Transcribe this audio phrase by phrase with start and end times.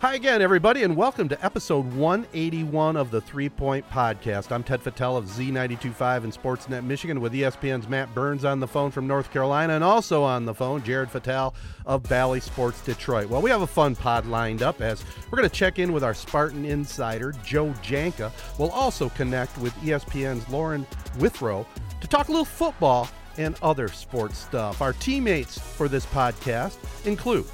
[0.00, 4.52] Hi again, everybody, and welcome to episode 181 of the Three Point Podcast.
[4.52, 8.92] I'm Ted Fattel of Z925 and Sportsnet Michigan with ESPN's Matt Burns on the phone
[8.92, 11.52] from North Carolina, and also on the phone, Jared Fattel
[11.84, 13.28] of Bally Sports Detroit.
[13.28, 16.04] Well, we have a fun pod lined up as we're going to check in with
[16.04, 18.30] our Spartan insider, Joe Janka.
[18.56, 20.86] We'll also connect with ESPN's Lauren
[21.18, 21.66] Withrow
[22.00, 24.80] to talk a little football and other sports stuff.
[24.80, 27.46] Our teammates for this podcast include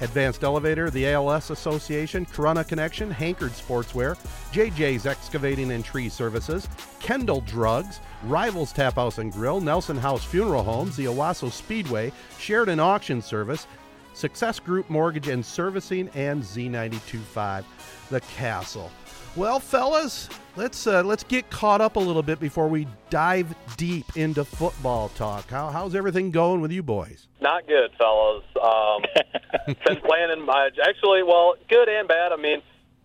[0.00, 4.16] Advanced Elevator, the ALS Association, Corunna Connection, Hankard Sportswear,
[4.52, 6.68] JJ's Excavating and Tree Services,
[7.00, 12.80] Kendall Drugs, Rivals Tap House and Grill, Nelson House Funeral Homes, the Owosso Speedway, Sheridan
[12.80, 13.66] Auction Service,
[14.14, 17.64] Success Group Mortgage and Servicing, and Z925
[18.10, 18.90] The Castle.
[19.36, 24.16] Well, fellas, let's uh, let's get caught up a little bit before we dive deep
[24.16, 25.48] into football talk.
[25.48, 27.28] How, how's everything going with you boys?
[27.40, 28.42] Not good, fellas.
[28.60, 29.02] Um,
[29.86, 32.32] been planning my actually, well, good and bad.
[32.32, 32.60] I mean,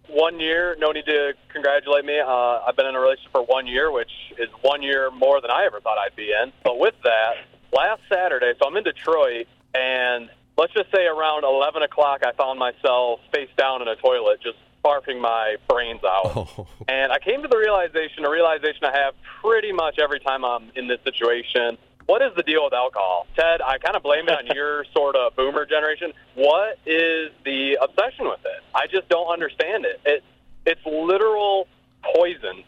[0.08, 2.20] one year, no need to congratulate me.
[2.20, 5.52] Uh, I've been in a relationship for one year, which is one year more than
[5.52, 6.52] I ever thought I'd be in.
[6.64, 7.34] But with that,
[7.72, 12.58] last Saturday, so I'm in Detroit, and let's just say around 11 o'clock, I found
[12.58, 16.32] myself face down in a toilet, just barfing my brains out.
[16.36, 16.68] Oh.
[16.88, 20.72] And I came to the realization, a realization I have pretty much every time I'm
[20.76, 21.78] in this situation.
[22.06, 23.26] What is the deal with alcohol?
[23.36, 26.14] Ted, I kind of blame it on your sort of boomer generation.
[26.36, 28.62] What is the obsession with it?
[28.76, 30.00] I just don't understand it.
[30.06, 30.24] It
[30.68, 31.68] it's literal
[32.16, 32.64] poison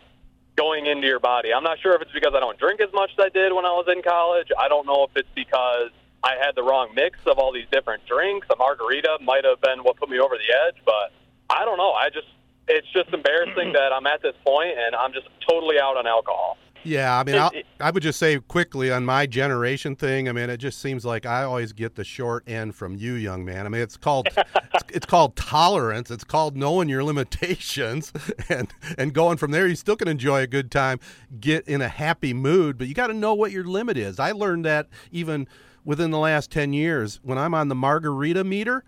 [0.56, 1.54] going into your body.
[1.54, 3.66] I'm not sure if it's because I don't drink as much as I did when
[3.66, 4.48] I was in college.
[4.58, 5.90] I don't know if it's because
[6.24, 8.48] I had the wrong mix of all these different drinks.
[8.50, 11.14] A margarita might have been what put me over the edge, but
[11.50, 11.92] I don't know.
[11.92, 12.28] I just
[12.68, 16.58] it's just embarrassing that I'm at this point and I'm just totally out on alcohol.
[16.84, 20.30] Yeah, I mean, I'll, I would just say quickly on my generation thing.
[20.30, 23.44] I mean, it just seems like I always get the short end from you, young
[23.44, 23.66] man.
[23.66, 26.10] I mean, it's called it's, it's called tolerance.
[26.12, 28.14] It's called knowing your limitations,
[28.50, 29.68] and and going from there.
[29.68, 31.00] You still can enjoy a good time,
[31.40, 34.20] get in a happy mood, but you got to know what your limit is.
[34.20, 35.48] I learned that even
[35.84, 38.84] within the last ten years when I'm on the margarita meter.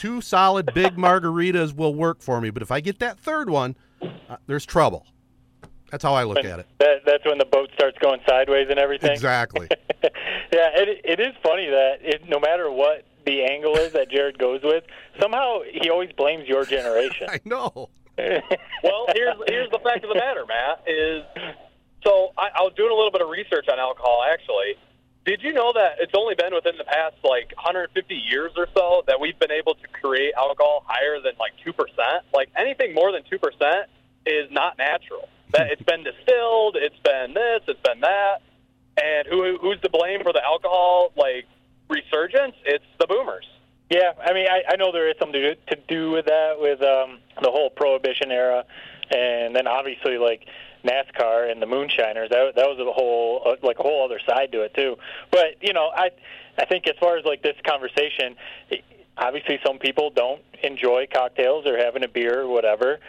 [0.00, 3.76] Two solid big margaritas will work for me, but if I get that third one,
[4.00, 5.06] uh, there's trouble.
[5.90, 6.66] That's how I look at it.
[6.78, 9.10] That, that's when the boat starts going sideways and everything.
[9.10, 9.68] Exactly.
[10.02, 14.38] yeah, it, it is funny that it, no matter what the angle is that Jared
[14.38, 14.84] goes with,
[15.20, 17.26] somehow he always blames your generation.
[17.30, 17.90] I know.
[18.18, 20.82] well, here's here's the fact of the matter, Matt.
[20.86, 21.24] Is
[22.02, 24.24] so I, I was doing a little bit of research on alcohol.
[24.32, 24.76] Actually,
[25.24, 29.02] did you know that it's only been within the past like 150 years or so
[29.06, 32.24] that we've been able to create alcohol higher than like two percent?
[32.32, 33.90] Like anything more than two percent
[34.26, 35.28] is not natural.
[35.52, 38.42] That it's been distilled, it's been this, it's been that,
[39.02, 41.46] and who who's to blame for the alcohol like
[41.88, 42.54] resurgence?
[42.64, 43.46] It's the boomers.
[43.90, 46.80] Yeah, I mean, I, I know there is something to, to do with that, with
[46.80, 48.64] um, the whole prohibition era,
[49.10, 50.46] and then obviously like
[50.84, 52.30] NASCAR and the moonshiners.
[52.30, 54.96] That that was a whole uh, like a whole other side to it too.
[55.30, 56.10] But you know, I
[56.58, 58.36] I think as far as like this conversation,
[59.16, 63.00] obviously some people don't enjoy cocktails or having a beer or whatever.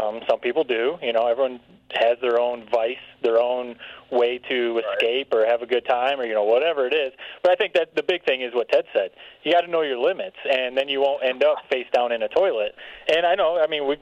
[0.00, 0.98] Um, some people do.
[1.02, 1.60] You know, everyone
[1.94, 3.76] has their own vice, their own
[4.10, 7.12] way to escape or have a good time, or you know, whatever it is.
[7.42, 9.10] But I think that the big thing is what Ted said.
[9.42, 12.22] You got to know your limits, and then you won't end up face down in
[12.22, 12.74] a toilet.
[13.08, 13.96] And I know, I mean, we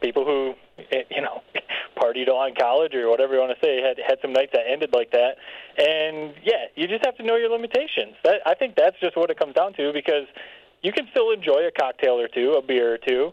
[0.00, 0.54] people who
[0.90, 1.42] eh, you know
[1.96, 4.90] partied on college or whatever you want to say had had some nights that ended
[4.92, 5.36] like that.
[5.78, 8.16] And yeah, you just have to know your limitations.
[8.24, 10.26] That I think that's just what it comes down to because
[10.82, 13.32] you can still enjoy a cocktail or two, a beer or two,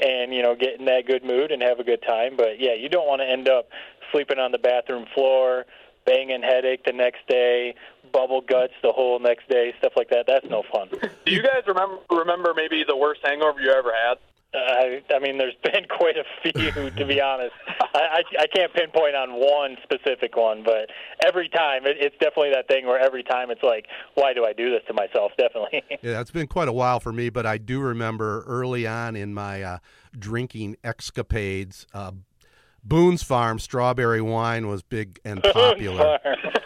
[0.00, 2.36] and you know get in that good mood and have a good time.
[2.36, 3.68] But yeah, you don't want to end up
[4.12, 5.66] sleeping on the bathroom floor,
[6.04, 7.74] banging headache the next day,
[8.12, 10.26] bubble guts the whole next day, stuff like that.
[10.26, 10.88] That's no fun.
[11.24, 14.18] Do you guys remember remember maybe the worst hangover you ever had?
[14.54, 17.52] I, I mean, there's been quite a few, to be honest.
[17.94, 20.90] I, I, I can't pinpoint on one specific one, but
[21.26, 24.52] every time it, it's definitely that thing where every time it's like, why do I
[24.52, 25.32] do this to myself?
[25.38, 25.82] Definitely.
[26.02, 29.34] Yeah, it's been quite a while for me, but I do remember early on in
[29.34, 29.78] my uh,
[30.18, 32.12] drinking escapades, uh,
[32.82, 36.18] Boone's Farm strawberry wine was big and popular.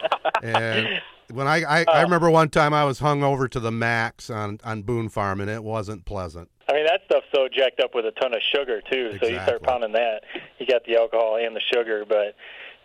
[0.43, 1.01] and
[1.31, 4.59] when I, I, I remember one time I was hung over to the max on,
[4.63, 6.49] on Boone Farm, and it wasn't pleasant.
[6.71, 9.17] I mean, that stuff's so jacked up with a ton of sugar too.
[9.19, 10.23] So you start pounding that,
[10.57, 12.05] you got the alcohol and the sugar.
[12.07, 12.35] But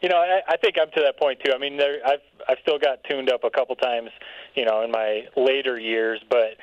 [0.02, 1.52] you know, I, I think I'm to that point too.
[1.54, 4.10] I mean, there, I've I've still got tuned up a couple times,
[4.56, 6.20] you know, in my later years.
[6.28, 6.58] But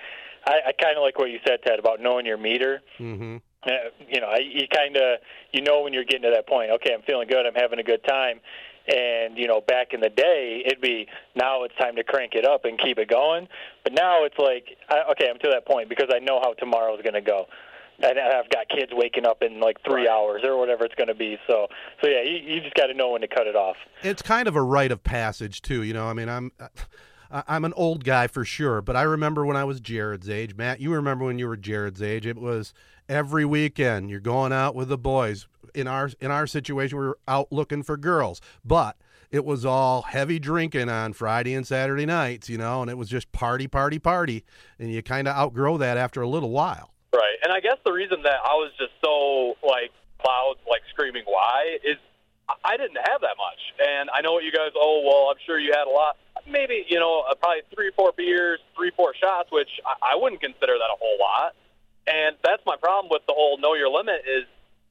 [0.46, 2.82] I, I kind of like what you said, Ted, about knowing your meter.
[2.98, 3.70] hmm Uh,
[4.10, 5.20] you know, I, you kind of
[5.54, 6.72] you know when you're getting to that point.
[6.72, 7.46] Okay, I'm feeling good.
[7.46, 8.42] I'm having a good time.
[8.88, 12.46] And you know, back in the day, it'd be now it's time to crank it
[12.46, 13.48] up and keep it going.
[13.84, 17.02] But now it's like, I, okay, I'm to that point because I know how tomorrow's
[17.02, 17.46] going to go,
[18.02, 21.16] and I've got kids waking up in like three hours or whatever it's going to
[21.16, 21.38] be.
[21.48, 21.68] So,
[22.02, 23.78] so yeah, you, you just got to know when to cut it off.
[24.02, 25.84] It's kind of a rite of passage too.
[25.84, 26.52] You know, I mean, I'm.
[27.48, 30.56] I'm an old guy for sure, but I remember when I was Jared's age.
[30.56, 32.28] Matt, you remember when you were Jared's age?
[32.28, 32.76] It was
[33.10, 35.48] every weekend you're going out with the boys.
[35.74, 38.96] In our in our situation, we were out looking for girls, but
[39.32, 43.10] it was all heavy drinking on Friday and Saturday nights, you know, and it was
[43.10, 44.46] just party, party, party,
[44.78, 46.94] and you kind of outgrow that after a little while.
[47.12, 47.38] Right.
[47.44, 49.92] And I guess the reason that I was just so like
[50.26, 51.98] loud, like screaming why is
[52.64, 53.62] I didn't have that much.
[53.80, 56.18] And I know what you guys, oh, well, I'm sure you had a lot.
[56.48, 60.42] Maybe, you know, uh, probably three, four beers, three, four shots, which I, I wouldn't
[60.42, 61.56] consider that a whole lot.
[62.08, 64.44] And that's my problem with the whole know your limit is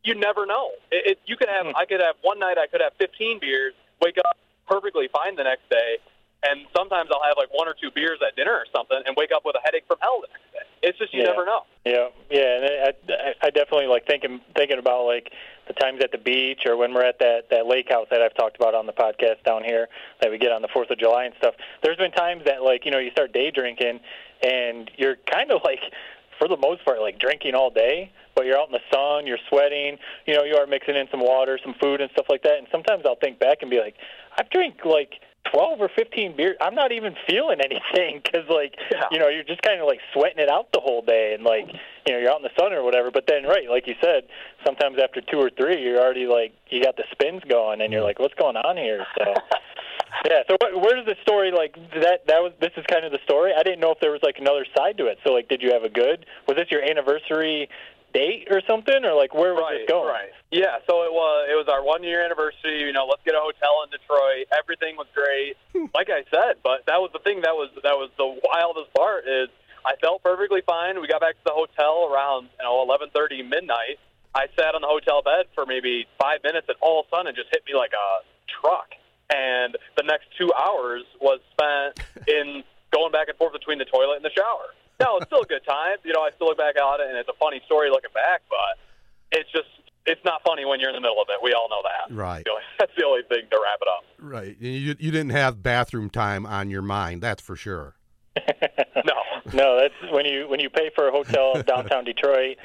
[0.05, 0.71] you never know.
[0.91, 1.77] It, it, you could have, hmm.
[1.77, 4.37] I could have one night, I could have 15 beers, wake up
[4.67, 5.99] perfectly fine the next day.
[6.45, 9.31] And sometimes I'll have like one or two beers at dinner or something and wake
[9.31, 10.89] up with a headache from hell the next day.
[10.89, 11.27] It's just, you Yeah.
[11.29, 11.63] never know.
[11.85, 15.33] Yeah, yeah, and I, I, I definitely like thinking thinking about like
[15.67, 18.35] the times at the beach or when we're at that that lake house that I've
[18.35, 19.89] talked about on the podcast down here
[20.21, 21.55] that we get on the Fourth of July and stuff.
[21.83, 23.99] There's been times that like you know you start day drinking
[24.45, 25.81] and you're kind of like
[26.43, 29.39] for the most part like drinking all day, but you're out in the sun, you're
[29.49, 29.97] sweating,
[30.27, 32.59] you know, you are mixing in some water, some food and stuff like that.
[32.59, 33.95] And sometimes I'll think back and be like,
[34.37, 35.21] I've drank like
[35.53, 36.57] 12 or 15 beers.
[36.61, 39.05] I'm not even feeling anything because, like, Yeah.
[39.13, 41.67] you know, you're just kind of like sweating it out the whole day, and like,
[42.07, 43.11] you know, you're out in the sun or whatever.
[43.13, 44.25] But then, right, like you said,
[44.67, 48.03] sometimes after two or three, you're already like, you got the spins going, and you're
[48.03, 49.07] like, what's going on here?
[49.19, 49.35] So.
[50.25, 50.43] Yeah.
[50.49, 52.27] So wh- where does the story like that?
[52.27, 53.53] That was this is kind of the story.
[53.57, 55.19] I didn't know if there was like another side to it.
[55.25, 56.27] So like, did you have a good?
[56.47, 57.69] Was this your anniversary
[58.13, 60.13] date or something, or like where was right, this going?
[60.13, 60.33] Right.
[60.51, 60.85] Yeah.
[60.87, 62.85] So it was it was our one year anniversary.
[62.85, 64.47] You know, let's get a hotel in Detroit.
[64.53, 65.57] Everything was great,
[65.97, 66.61] like I said.
[66.63, 69.49] But that was the thing that was that was the wildest part is
[69.85, 71.01] I felt perfectly fine.
[71.01, 73.99] We got back to the hotel around you know eleven thirty midnight.
[74.35, 77.27] I sat on the hotel bed for maybe five minutes, and all of a sudden
[77.29, 78.97] it just hit me like a truck.
[79.33, 81.99] And the next two hours was spent
[82.29, 82.63] in
[82.93, 84.75] going back and forth between the toilet and the shower.
[85.01, 85.97] No, it's still a good time.
[86.05, 88.43] You know, I still look back at it, and it's a funny story looking back,
[88.49, 88.79] but
[89.33, 89.69] it's just
[90.07, 91.39] it's not funny when you're in the middle of it.
[91.43, 92.15] We all know that.
[92.15, 92.47] Right.
[92.79, 94.05] That's the only thing to wrap it up.
[94.19, 94.57] Right.
[94.61, 97.95] You, you didn't have bathroom time on your mind, that's for sure.
[99.05, 99.15] No.
[99.53, 102.57] No, that's when you when you pay for a hotel in downtown Detroit,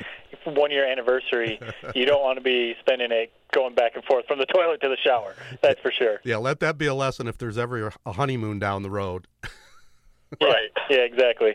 [0.43, 1.59] one year anniversary.
[1.95, 4.89] You don't want to be spending it going back and forth from the toilet to
[4.89, 5.35] the shower.
[5.61, 6.19] That's for sure.
[6.23, 9.27] Yeah, let that be a lesson if there's ever a honeymoon down the road.
[10.41, 10.71] Right.
[10.89, 11.53] Yeah, exactly.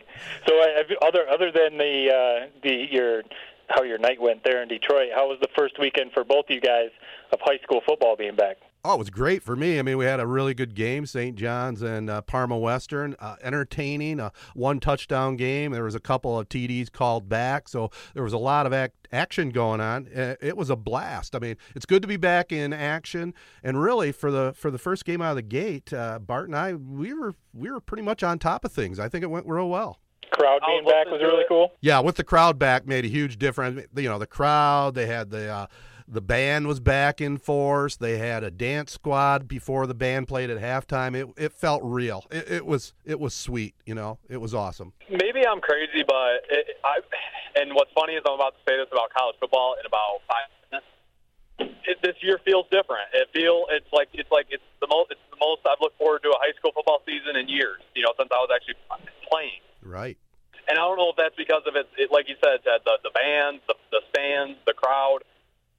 [0.48, 3.22] So, you- other other than the uh, the your
[3.68, 6.58] how your night went there in Detroit, how was the first weekend for both you
[6.58, 6.88] guys
[7.32, 8.56] of high school football being back?
[8.84, 9.78] Oh, it was great for me.
[9.78, 11.36] I mean, we had a really good game, St.
[11.36, 15.70] John's and uh, Parma Western, uh, entertaining, a one touchdown game.
[15.70, 18.90] There was a couple of TDs called back, so there was a lot of ac-
[19.12, 20.08] action going on.
[20.08, 21.36] Uh, It was a blast.
[21.36, 23.34] I mean, it's good to be back in action.
[23.62, 26.56] And really, for the for the first game out of the gate, uh, Bart and
[26.56, 28.98] I, we were we were pretty much on top of things.
[28.98, 30.00] I think it went real well.
[30.32, 31.46] Crowd I being back was really it.
[31.48, 31.70] cool.
[31.82, 33.82] Yeah, with the crowd back made a huge difference.
[33.94, 35.66] You know, the crowd, they had the uh,
[36.08, 37.96] the band was back in force.
[37.96, 41.14] They had a dance squad before the band played at halftime.
[41.14, 42.24] It it felt real.
[42.30, 43.74] It, it was it was sweet.
[43.86, 44.92] You know, it was awesome.
[45.10, 46.98] Maybe I'm crazy, but it, I.
[47.54, 50.48] And what's funny is I'm about to say this about college football in about five
[50.72, 50.88] minutes.
[51.84, 53.12] It, this year feels different.
[53.12, 56.22] It feel it's like it's like it's the most it's the most I've looked forward
[56.22, 57.80] to a high school football season in years.
[57.94, 58.80] You know, since I was actually
[59.28, 59.60] playing.
[59.82, 60.16] Right.
[60.68, 62.96] And I don't know if that's because of it, it like you said, Ted, the
[63.02, 65.26] the bands, the, the stands, the crowd,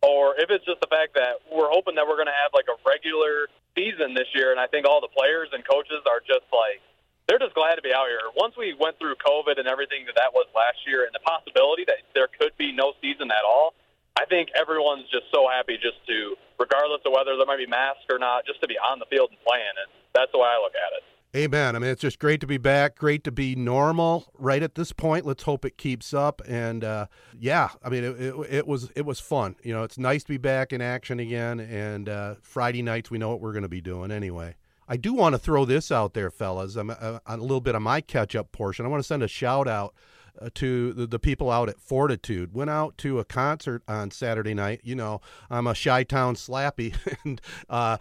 [0.04, 2.68] or if it's just the fact that we're hoping that we're going to have like
[2.68, 4.52] a regular season this year.
[4.52, 6.84] And I think all the players and coaches are just like
[7.28, 8.28] they're just glad to be out here.
[8.36, 11.88] Once we went through COVID and everything that that was last year, and the possibility
[11.88, 13.74] that there could be no season at all,
[14.20, 18.06] I think everyone's just so happy just to, regardless of whether there might be masks
[18.12, 19.72] or not, just to be on the field and playing.
[19.80, 21.04] And that's the way I look at it.
[21.36, 21.76] Amen.
[21.76, 22.96] I mean, it's just great to be back.
[22.96, 25.26] Great to be normal right at this point.
[25.26, 26.44] Let's hope it keeps up.
[26.48, 27.08] And uh,
[27.40, 29.56] yeah, I mean, it, it, it, was it was fun.
[29.64, 31.60] You know, it's nice to be back in action again.
[31.60, 34.56] And uh, Friday nights, we know what we're going to be doing anyway.
[34.88, 36.76] I do want to throw this out there, fellas.
[36.76, 38.86] I'm uh, a little bit of my catch up portion.
[38.86, 39.96] I want to send a shout out
[40.40, 42.54] uh, to the, the, people out at Fortitude.
[42.54, 44.82] Went out to a concert on Saturday night.
[44.84, 47.98] You know, I'm a Chi Town slappy, and uh,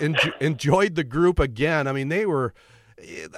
[0.00, 1.86] en- enjoyed the group again.
[1.86, 2.54] I mean, they were.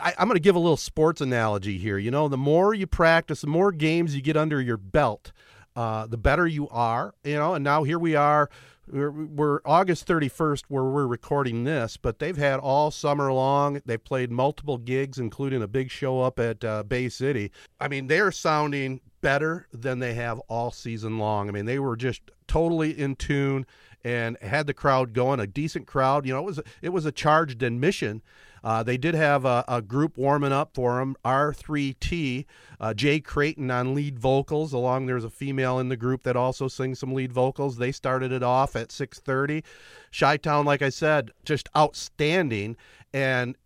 [0.00, 1.98] I, am going to give a little sports analogy here.
[1.98, 5.32] You know, the more you practice, the more games you get under your belt,
[5.76, 7.14] uh, the better you are.
[7.24, 8.48] You know, and now here we are.
[8.90, 13.80] We're, we're, August 31st where we're recording this, but they've had all summer long.
[13.84, 17.52] They've played multiple gigs, including a big show up at uh, Bay City.
[17.78, 21.48] I mean, they're sounding better than they have all season long.
[21.48, 23.66] I mean, they were just totally in tune
[24.04, 26.26] and had the crowd going, a decent crowd.
[26.26, 28.22] You know, it was it was a charged admission.
[28.62, 32.44] Uh, they did have a, a, group warming up for them, R3T,
[32.78, 34.74] uh, Jay Creighton on lead vocals.
[34.74, 37.78] Along there's a female in the group that also sings some lead vocals.
[37.78, 39.64] They started it off at 6:30.
[40.12, 42.76] Chi-Town, like I said, just outstanding.
[43.14, 43.56] And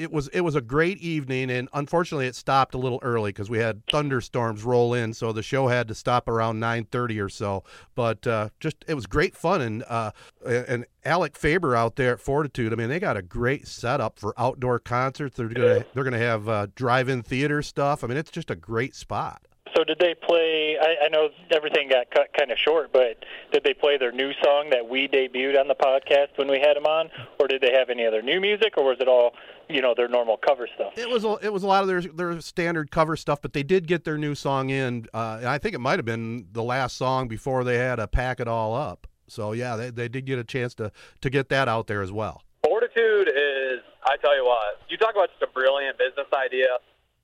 [0.00, 3.50] it was it was a great evening, and unfortunately, it stopped a little early because
[3.50, 7.28] we had thunderstorms roll in, so the show had to stop around nine thirty or
[7.28, 7.64] so.
[7.94, 10.12] But uh, just it was great fun, and uh,
[10.46, 12.72] and Alec Faber out there at Fortitude.
[12.72, 15.36] I mean, they got a great setup for outdoor concerts.
[15.36, 18.02] They're gonna they're gonna have uh, drive-in theater stuff.
[18.02, 19.42] I mean, it's just a great spot.
[19.80, 20.76] So did they play?
[20.78, 24.34] I, I know everything got cut kind of short, but did they play their new
[24.44, 27.08] song that we debuted on the podcast when we had them on,
[27.38, 29.32] or did they have any other new music, or was it all
[29.70, 30.92] you know their normal cover stuff?
[30.98, 33.62] It was a, it was a lot of their their standard cover stuff, but they
[33.62, 35.06] did get their new song in.
[35.14, 38.38] Uh, I think it might have been the last song before they had to pack
[38.38, 39.06] it all up.
[39.28, 42.12] So yeah, they they did get a chance to to get that out there as
[42.12, 42.42] well.
[42.62, 46.76] Fortitude is, I tell you what, you talk about just a brilliant business idea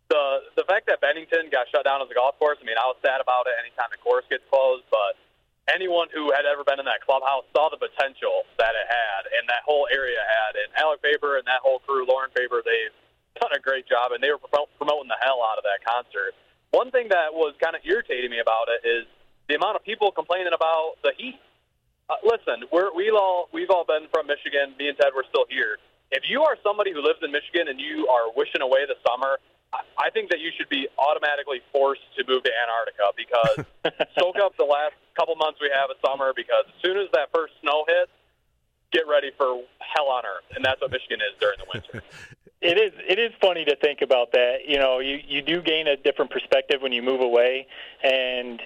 [0.08, 2.86] the the fact that Bennington got shut down as a golf course, I mean, I
[2.86, 5.18] was sad about it anytime the course gets closed, but
[5.66, 9.44] anyone who had ever been in that clubhouse saw the potential that it had and
[9.50, 10.54] that whole area had.
[10.54, 12.94] And Alec Faber and that whole crew, Lauren Faber, they've
[13.42, 16.32] done a great job, and they were promoting the hell out of that concert.
[16.70, 19.04] One thing that was kind of irritating me about it is
[19.48, 21.38] the amount of people complaining about the heat.
[22.08, 24.74] Uh, listen, we're, we all we've all been from Michigan.
[24.78, 25.78] Me and Ted, we're still here.
[26.14, 29.42] If you are somebody who lives in Michigan and you are wishing away the summer,
[29.72, 34.56] I think that you should be automatically forced to move to Antarctica because soak up
[34.56, 37.84] the last couple months we have of summer because as soon as that first snow
[37.88, 38.10] hits,
[38.92, 42.06] get ready for hell on earth, and that's what Michigan is during the winter.
[42.60, 44.66] it is it is funny to think about that.
[44.66, 47.66] You know, you you do gain a different perspective when you move away,
[48.02, 48.62] and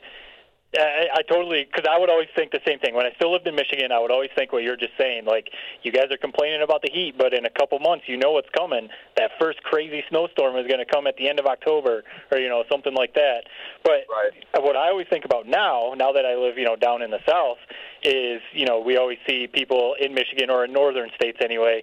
[0.77, 2.95] I, I totally because I would always think the same thing.
[2.95, 5.25] When I still lived in Michigan, I would always think what you're just saying.
[5.25, 5.51] Like
[5.83, 8.49] you guys are complaining about the heat, but in a couple months, you know what's
[8.57, 8.89] coming.
[9.17, 12.49] That first crazy snowstorm is going to come at the end of October, or you
[12.49, 13.45] know something like that.
[13.83, 14.65] But right.
[14.65, 17.21] what I always think about now, now that I live, you know, down in the
[17.29, 17.59] South,
[18.05, 21.83] is you know we always see people in Michigan or in northern states anyway,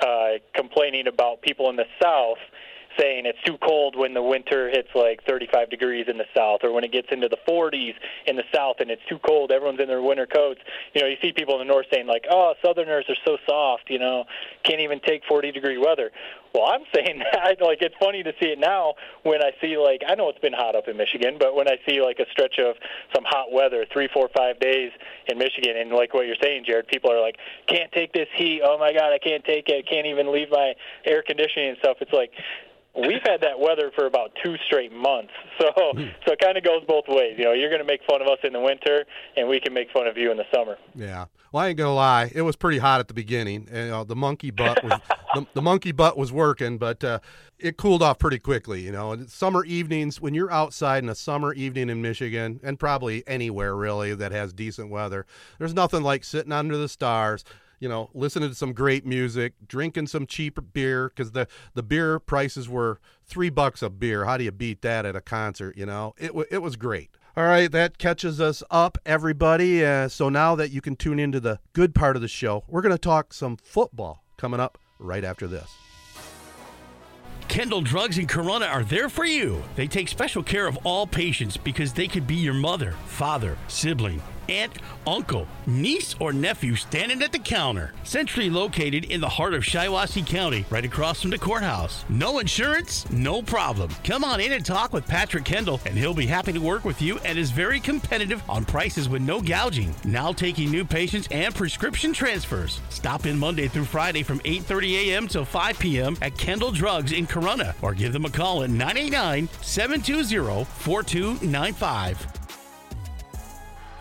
[0.00, 2.38] uh, complaining about people in the South
[2.98, 6.72] saying it's too cold when the winter hits like 35 degrees in the south or
[6.72, 7.94] when it gets into the 40s
[8.26, 10.60] in the south and it's too cold everyone's in their winter coats.
[10.94, 13.84] You know you see people in the north saying like oh southerners are so soft
[13.88, 14.24] you know
[14.64, 16.10] can't even take 40 degree weather.
[16.54, 20.02] Well i'm saying that like it's funny to see it now when i see like
[20.06, 22.58] i know it's been hot up in michigan but when i see like a stretch
[22.58, 22.76] of
[23.14, 24.92] some hot weather three four five days
[25.26, 27.36] in michigan and like what you're saying jared people are like
[27.66, 28.60] can't take this heat.
[28.64, 29.88] Oh my god i can't take it.
[29.88, 30.74] Can't even leave my
[31.04, 31.98] air conditioning and stuff.
[32.00, 32.30] It's like
[32.96, 35.32] we've had that weather for about two straight months.
[35.60, 35.70] So
[36.26, 37.36] so it kind of goes both ways.
[37.38, 39.04] You know, you're going to make fun of us in the winter,
[39.36, 40.76] and we can make fun of you in the summer.
[40.96, 41.26] Yeah.
[41.52, 42.32] Well, I ain't gonna lie.
[42.34, 43.68] It was pretty hot at the beginning.
[43.70, 44.98] And, know, the monkey butt was
[45.34, 47.20] the, the monkey butt was working, but uh,
[47.60, 48.80] it cooled off pretty quickly.
[48.80, 52.76] You know, and summer evenings when you're outside in a summer evening in Michigan, and
[52.76, 55.24] probably anywhere really that has decent weather,
[55.60, 57.44] there's nothing like sitting under the stars
[57.80, 62.18] you know, listening to some great music, drinking some cheap beer because the the beer
[62.18, 64.24] prices were three bucks a beer.
[64.24, 65.76] How do you beat that at a concert?
[65.76, 67.10] You know, it w- it was great.
[67.36, 69.84] All right, that catches us up, everybody.
[69.84, 72.80] Uh, so now that you can tune into the good part of the show, we're
[72.82, 75.74] going to talk some football coming up right after this.
[77.48, 79.62] Kendall Drugs and Corunna are there for you.
[79.76, 84.22] They take special care of all patients because they could be your mother, father, sibling,
[84.48, 84.72] aunt,
[85.06, 87.92] uncle, niece, or nephew standing at the counter.
[88.04, 92.04] Centrally located in the heart of Shiawassee County, right across from the courthouse.
[92.08, 93.08] No insurance?
[93.10, 93.90] No problem.
[94.04, 97.00] Come on in and talk with Patrick Kendall, and he'll be happy to work with
[97.00, 99.94] you and is very competitive on prices with no gouging.
[100.04, 102.80] Now taking new patients and prescription transfers.
[102.88, 105.28] Stop in Monday through Friday from 8.30 a.m.
[105.28, 106.16] till 5 p.m.
[106.22, 112.43] at Kendall Drugs in Corunna, or give them a call at 989 720 4295.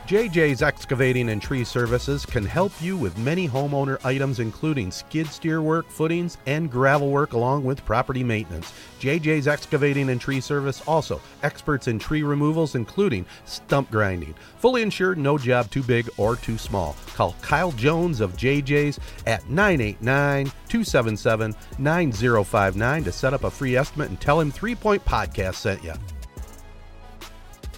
[0.08, 5.62] JJ's Excavating and Tree Services can help you with many homeowner items, including skid steer
[5.62, 8.74] work, footings, and gravel work, along with property maintenance.
[9.00, 14.36] JJ's Excavating and Tree Service also experts in tree removals, including stump grinding.
[14.58, 16.98] Fully insured, no job too big or too small.
[17.16, 24.10] Call Kyle Jones of JJ's at 989 277 9059 to set up a free estimate
[24.10, 25.94] and tell him Three Point Podcast sent you.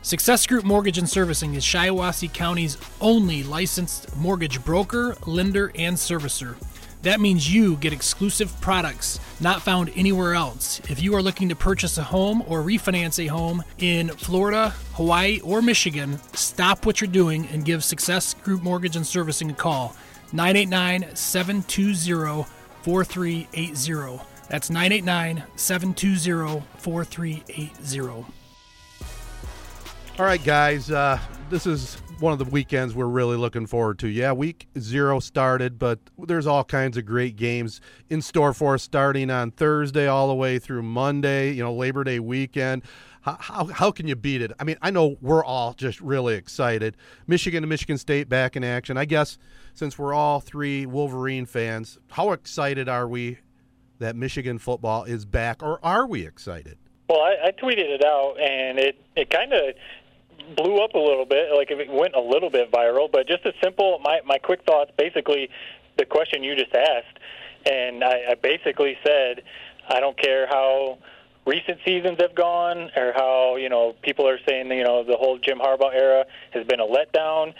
[0.06, 6.56] Success Group Mortgage and Servicing is Shiawassee County's only licensed mortgage broker, lender, and servicer.
[7.02, 10.80] That means you get exclusive products not found anywhere else.
[10.92, 15.40] If you are looking to purchase a home or refinance a home in Florida, Hawaii,
[15.40, 19.96] or Michigan, stop what you're doing and give Success Group Mortgage and Servicing a call.
[20.34, 22.46] 989 720
[22.84, 24.24] 4380.
[24.50, 28.45] That's 989 720 4380.
[30.17, 30.89] All right, guys.
[30.89, 31.19] Uh,
[31.50, 34.08] this is one of the weekends we're really looking forward to.
[34.08, 38.84] Yeah, week zero started, but there's all kinds of great games in store for us
[38.84, 42.84] starting on Thursday all the way through Monday, you know, Labor Day weekend.
[43.23, 44.54] How, how, how can you beat it?
[44.58, 46.95] I mean, I know we're all just really excited.
[47.28, 48.95] Michigan and Michigan State back in action.
[48.95, 49.38] I guess
[49.73, 53.39] since we're all three Wolverine fans, how excited are we
[53.99, 56.78] that Michigan football is back, or are we excited?
[57.10, 59.75] Well, I, I tweeted it out, and it, it kind of
[60.55, 61.49] blew up a little bit.
[61.55, 64.63] Like if it went a little bit viral, but just a simple my my quick
[64.65, 64.91] thoughts.
[64.97, 65.49] Basically,
[65.97, 67.17] the question you just asked,
[67.65, 69.43] and I, I basically said,
[69.89, 70.97] I don't care how
[71.45, 75.38] recent seasons have gone or how you know people are saying you know the whole
[75.38, 77.53] Jim Harbaugh era has been a letdown.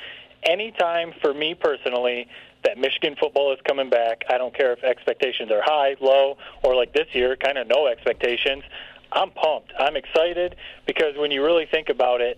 [0.44, 2.28] Anytime for me personally
[2.64, 6.76] that Michigan football is coming back, I don't care if expectations are high, low, or
[6.76, 8.64] like this year, kind of no expectations.
[9.12, 9.72] I'm pumped.
[9.80, 12.38] I'm excited because when you really think about it,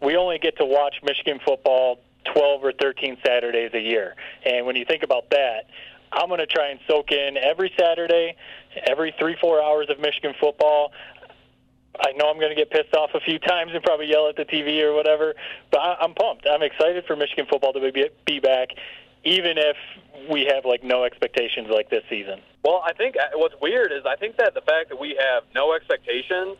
[0.00, 2.00] we only get to watch Michigan football
[2.32, 4.14] 12 or 13 Saturdays a year.
[4.44, 5.66] And when you think about that,
[6.12, 8.36] I'm going to try and soak in every Saturday,
[8.86, 10.92] every three, four hours of Michigan football.
[11.98, 14.36] I know I'm going to get pissed off a few times and probably yell at
[14.36, 15.34] the TV or whatever,
[15.70, 16.46] but I'm pumped.
[16.46, 18.68] I'm excited for Michigan football to be back,
[19.24, 19.76] even if
[20.30, 22.40] we have like no expectations like this season.
[22.62, 25.44] Well, I think uh, what's weird is I think that the fact that we have
[25.54, 26.56] no expectations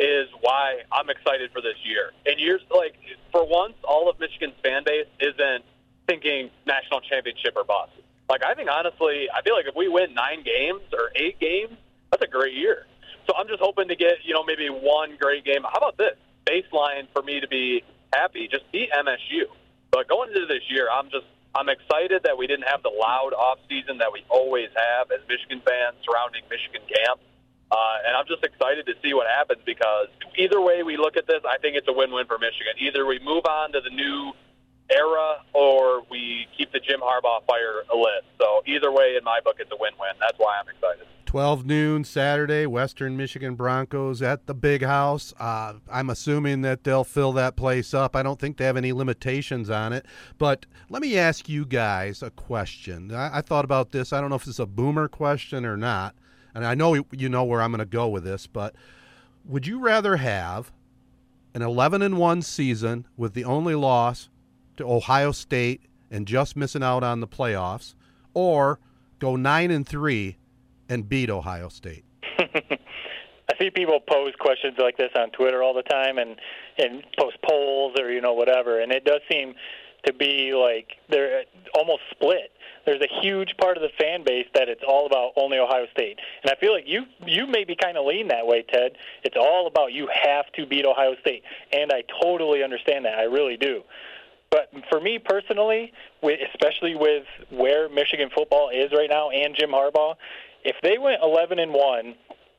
[0.00, 2.12] is why I'm excited for this year.
[2.26, 2.94] And years like
[3.30, 5.64] for once, all of Michigan's fan base isn't
[6.08, 7.92] thinking national championship or bust.
[8.28, 11.76] Like I think honestly, I feel like if we win nine games or eight games,
[12.10, 12.86] that's a great year.
[13.26, 15.62] So I'm just hoping to get you know maybe one great game.
[15.62, 18.48] How about this baseline for me to be happy?
[18.50, 19.46] Just beat MSU.
[19.90, 23.32] But going into this year, I'm just I'm excited that we didn't have the loud
[23.32, 27.20] off season that we always have as Michigan fans surrounding Michigan camp.
[27.74, 30.06] Uh, and I'm just excited to see what happens because
[30.38, 32.74] either way we look at this, I think it's a win-win for Michigan.
[32.78, 34.32] Either we move on to the new
[34.90, 38.22] era or we keep the Jim Harbaugh fire lit.
[38.38, 40.12] So either way, in my book, it's a win-win.
[40.20, 41.08] That's why I'm excited.
[41.26, 45.34] 12 noon Saturday, Western Michigan Broncos at the Big House.
[45.40, 48.14] Uh, I'm assuming that they'll fill that place up.
[48.14, 50.06] I don't think they have any limitations on it.
[50.38, 53.12] But let me ask you guys a question.
[53.12, 54.12] I, I thought about this.
[54.12, 56.14] I don't know if it's a boomer question or not
[56.54, 58.74] and I know you know where I'm going to go with this, but
[59.44, 60.72] would you rather have
[61.54, 64.28] an 11 and 1 season with the only loss
[64.76, 67.94] to Ohio State and just missing out on the playoffs
[68.32, 68.78] or
[69.18, 70.36] go 9 and 3
[70.88, 72.04] and beat Ohio State?
[72.38, 76.36] I see people pose questions like this on Twitter all the time, and
[76.78, 79.54] and post polls or you know whatever, and it does seem
[80.06, 82.52] to be like they're uh, almost split.
[82.86, 86.18] There's a huge part of the fan base that it's all about only Ohio State,
[86.42, 88.92] and I feel like you you maybe kind of lean that way, Ted.
[89.22, 93.18] It's all about you have to beat Ohio State, and I totally understand that.
[93.18, 93.82] I really do.
[94.50, 100.14] But for me personally, especially with where Michigan football is right now and Jim Harbaugh,
[100.64, 102.14] if they went 11 and one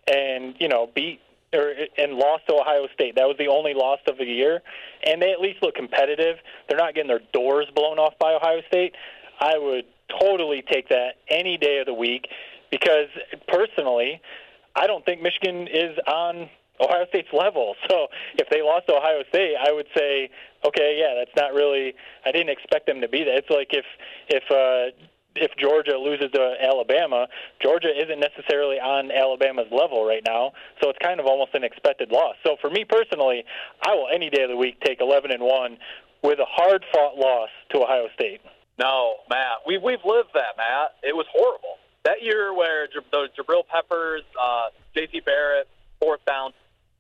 [0.08, 1.22] and you know beat
[1.56, 3.16] or and lost to Ohio State.
[3.16, 4.62] That was the only loss of the year,
[5.06, 6.38] and they at least look competitive.
[6.68, 8.94] They're not getting their doors blown off by Ohio State.
[9.40, 9.86] I would
[10.20, 12.28] totally take that any day of the week
[12.72, 13.10] because
[13.48, 14.22] personally,
[14.76, 17.76] I don't think Michigan is on Ohio State's level.
[17.90, 20.30] So if they lost to Ohio State, I would say,
[20.66, 21.94] okay, yeah, that's not really.
[22.26, 23.36] I didn't expect them to be that.
[23.36, 23.86] It's like if
[24.28, 24.92] if uh,
[25.36, 27.28] if Georgia loses to Alabama,
[27.62, 32.12] Georgia isn't necessarily on Alabama's level right now, so it's kind of almost an expected
[32.12, 32.36] loss.
[32.44, 33.44] So for me personally,
[33.86, 35.78] I will any day of the week take 11 and one
[36.24, 38.42] with a hard-fought loss to Ohio State.
[38.80, 40.96] No, Matt, we we've lived that, Matt.
[41.04, 45.22] It was horrible that year where the Jabril Peppers, uh, J.T.
[45.26, 45.68] Barrett,
[46.00, 46.54] fourth down.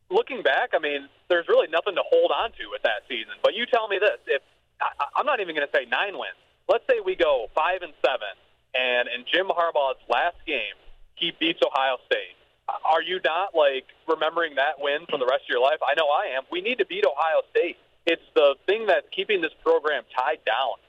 [0.09, 3.33] Looking back, I mean, there's really nothing to hold on to with that season.
[3.41, 4.41] But you tell me this: if
[4.81, 6.37] I, I'm not even going to say nine wins
[6.69, 8.33] let's say we go five and seven,
[8.73, 10.75] and in Jim Harbaugh's last game,
[11.15, 12.35] he beats Ohio State.
[12.67, 15.77] Are you not like remembering that win for the rest of your life?
[15.85, 16.43] I know I am.
[16.51, 17.77] We need to beat Ohio State.
[18.05, 20.81] It's the thing that's keeping this program tied down.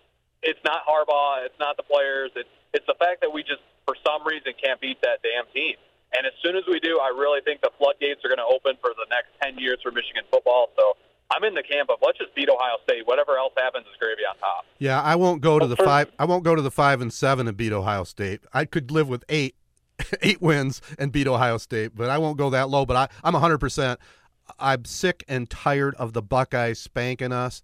[0.42, 1.44] It's not Harbaugh.
[1.44, 2.30] It's not the players.
[2.36, 5.76] It's it's the fact that we just for some reason can't beat that damn team.
[6.16, 8.76] And as soon as we do, I really think the floodgates are going to open
[8.80, 10.70] for the next ten years for Michigan football.
[10.76, 10.96] So
[11.30, 13.06] I'm in the camp of let's just beat Ohio State.
[13.06, 14.64] Whatever else happens is gravy on top.
[14.78, 16.10] Yeah, I won't go to the five.
[16.18, 18.40] I won't go to the five and seven and beat Ohio State.
[18.52, 19.56] I could live with eight,
[20.22, 22.86] eight wins and beat Ohio State, but I won't go that low.
[22.86, 23.58] But I, I'm 100.
[23.58, 24.00] percent
[24.58, 27.62] I'm sick and tired of the Buckeyes spanking us.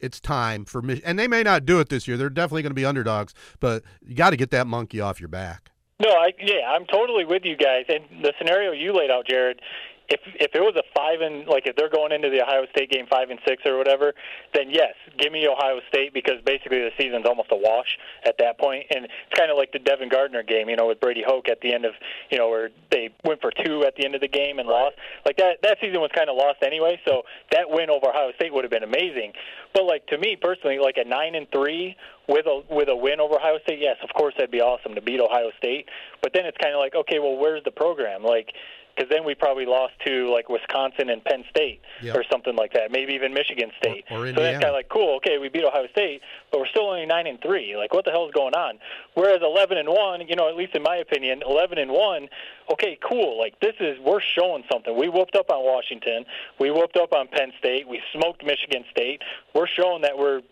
[0.00, 2.16] It's time for me, and they may not do it this year.
[2.16, 5.28] They're definitely going to be underdogs, but you got to get that monkey off your
[5.28, 5.70] back.
[6.00, 7.84] No, I yeah, I'm totally with you guys.
[7.88, 9.60] And the scenario you laid out, Jared,
[10.08, 12.90] if if it was a five and like if they're going into the Ohio State
[12.90, 14.14] game five and six or whatever,
[14.54, 18.58] then yes, give me Ohio State because basically the season's almost a wash at that
[18.58, 21.48] point, and it's kind of like the Devin Gardner game, you know, with Brady Hoke
[21.48, 21.94] at the end of
[22.30, 24.96] you know where they went for two at the end of the game and lost.
[25.24, 28.52] Like that that season was kind of lost anyway, so that win over Ohio State
[28.52, 29.32] would have been amazing.
[29.74, 31.96] But like to me personally, like a nine and three
[32.28, 35.00] with a with a win over Ohio State, yes, of course that'd be awesome to
[35.02, 35.88] beat Ohio State.
[36.22, 38.22] But then it's kind of like okay, well, where's the program?
[38.22, 38.52] Like
[38.94, 42.16] because then we probably lost to like Wisconsin and Penn State yep.
[42.16, 44.04] or something like that, maybe even Michigan State.
[44.10, 45.16] Or, or so that's kind of like cool.
[45.16, 47.76] Okay, we beat Ohio State, but we're still only nine and three.
[47.76, 48.78] Like, what the hell is going on?
[49.14, 52.28] Whereas eleven and one, you know, at least in my opinion, eleven and one.
[52.70, 53.38] Okay, cool.
[53.38, 54.96] Like this is we're showing something.
[54.96, 56.24] We whooped up on Washington.
[56.58, 57.88] We whooped up on Penn State.
[57.88, 59.22] We smoked Michigan State.
[59.54, 60.42] We're showing that we're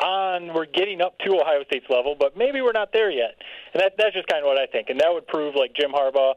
[0.00, 3.34] on we're getting up to Ohio State's level, but maybe we're not there yet.
[3.72, 4.90] And that that's just kind of what I think.
[4.90, 6.34] And that would prove like Jim Harbaugh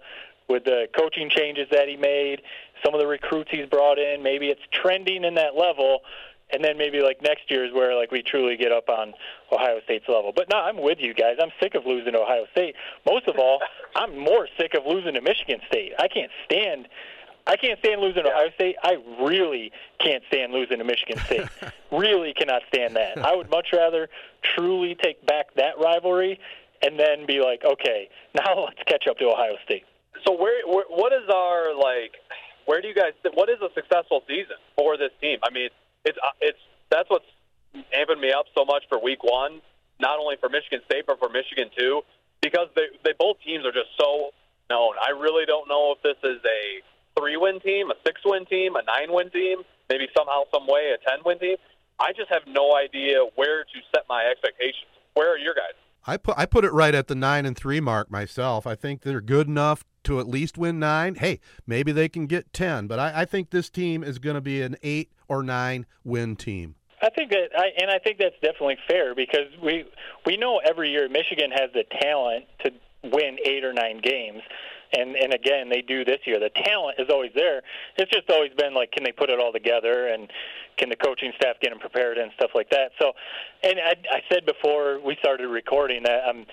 [0.48, 2.42] with the coaching changes that he made,
[2.84, 6.00] some of the recruits he's brought in, maybe it's trending in that level.
[6.50, 9.14] And then maybe like next year is where like we truly get up on
[9.52, 10.32] Ohio State's level.
[10.34, 11.36] But no, I'm with you guys.
[11.42, 12.76] I'm sick of losing to Ohio State.
[13.06, 13.60] Most of all,
[13.96, 15.92] I'm more sick of losing to Michigan State.
[16.00, 16.88] I can't stand
[17.48, 18.76] I can't stand losing to Ohio State.
[18.84, 21.48] I really can't stand losing to Michigan State.
[21.92, 23.18] really cannot stand that.
[23.18, 24.10] I would much rather
[24.44, 26.40] truly take back that rivalry
[26.82, 29.86] and then be like, okay, now let's catch up to Ohio State.
[30.26, 32.14] So where, where what is our like?
[32.66, 33.14] Where do you guys?
[33.34, 35.40] What is a successful season for this team?
[35.44, 35.70] I mean,
[36.06, 37.26] it's uh, it's that's what's
[37.96, 39.62] amping me up so much for Week One.
[40.00, 42.02] Not only for Michigan State, but for Michigan too,
[42.42, 44.32] because they they both teams are just so
[44.70, 44.94] known.
[45.02, 46.82] I really don't know if this is a
[47.18, 51.56] three-win team, a six-win team, a nine-win team, maybe somehow, some way, a ten-win team.
[52.00, 54.92] I just have no idea where to set my expectations.
[55.16, 55.74] Where are your guys?
[56.08, 58.66] I put I put it right at the nine and three mark myself.
[58.66, 61.16] I think they're good enough to at least win nine.
[61.16, 64.42] Hey, maybe they can get 10, but I, I think this team is going to
[64.42, 66.76] be an eight or nine win team.
[67.02, 69.84] I think that, I, and I think that's definitely fair because we
[70.26, 72.72] we know every year Michigan has the talent to
[73.04, 74.42] win eight or nine games,
[74.94, 76.40] and and again they do this year.
[76.40, 77.62] The talent is always there.
[77.98, 80.32] It's just always been like, can they put it all together, and
[80.78, 82.92] can the coaching staff get them prepared and stuff like that.
[83.00, 83.14] So,
[83.64, 86.46] and I, I said before we started recording that I'm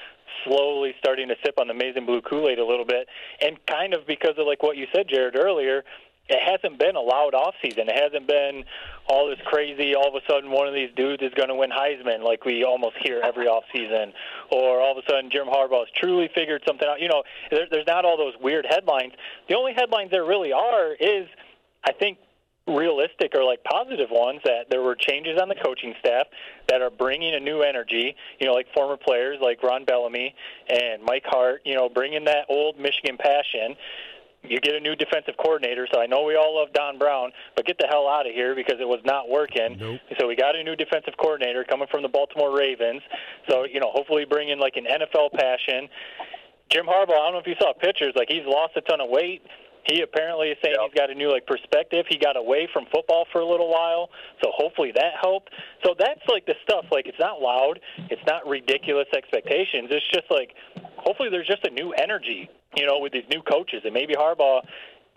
[0.44, 3.08] slowly starting to sip on the amazing Blue Kool Aid a little bit,
[3.40, 5.84] and kind of because of like what you said, Jared earlier.
[6.28, 7.88] It hasn't been a loud off season.
[7.88, 8.64] It hasn't been
[9.06, 9.94] all this crazy.
[9.94, 12.64] All of a sudden, one of these dudes is going to win Heisman, like we
[12.64, 14.12] almost hear every off season,
[14.50, 17.00] or all of a sudden Jim Harbaugh has truly figured something out.
[17.00, 19.12] You know, there, there's not all those weird headlines.
[19.48, 21.28] The only headlines there really are is,
[21.84, 22.18] I think,
[22.66, 26.26] realistic or like positive ones that there were changes on the coaching staff
[26.68, 28.16] that are bringing a new energy.
[28.40, 30.34] You know, like former players like Ron Bellamy
[30.70, 31.60] and Mike Hart.
[31.66, 33.76] You know, bringing that old Michigan passion
[34.48, 37.66] you get a new defensive coordinator, so I know we all love Don Brown, but
[37.66, 39.76] get the hell out of here because it was not working.
[39.78, 40.00] Nope.
[40.20, 43.02] So we got a new defensive coordinator coming from the Baltimore Ravens.
[43.48, 45.88] So, you know, hopefully bring in like an NFL passion.
[46.70, 49.08] Jim Harbaugh, I don't know if you saw pictures, like he's lost a ton of
[49.10, 49.42] weight.
[49.86, 50.90] He apparently is saying Yep.
[50.92, 52.06] he's got a new like perspective.
[52.08, 54.08] He got away from football for a little while,
[54.42, 55.50] so hopefully that helped.
[55.84, 56.86] So that's like the stuff.
[56.90, 59.88] Like it's not loud, it's not ridiculous expectations.
[59.90, 60.54] It's just like
[60.96, 64.62] hopefully there's just a new energy, you know, with these new coaches, and maybe Harbaugh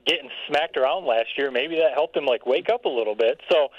[0.06, 3.40] getting smacked around last year, maybe that helped him like wake up a little bit.
[3.52, 3.70] So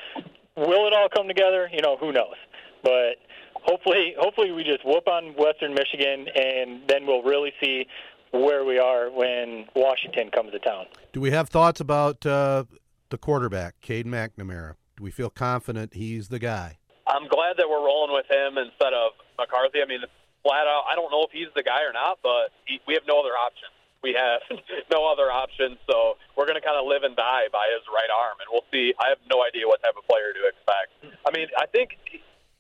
[0.57, 1.69] will it all come together?
[1.73, 2.37] You know, who knows?
[2.83, 3.17] But
[3.55, 7.87] hopefully, hopefully we just whoop on Western Michigan, and then we'll really see
[8.31, 10.87] where we are when Washington comes to town.
[11.13, 12.65] Do we have thoughts about uh,
[13.09, 14.75] the quarterback, Cade McNamara?
[14.97, 16.79] Do we feel confident he's the guy?
[17.07, 19.81] I'm glad that we're rolling with him instead of McCarthy.
[19.83, 20.01] I mean,
[20.49, 23.05] flat out, I don't know if he's the guy or not, but he, we have
[23.05, 23.69] no other option.
[24.01, 24.41] We have
[24.95, 28.09] no other option, so we're going to kind of live and die by his right
[28.09, 28.97] arm, and we'll see.
[28.97, 30.97] I have no idea what type of player to expect.
[31.29, 32.01] I mean, I think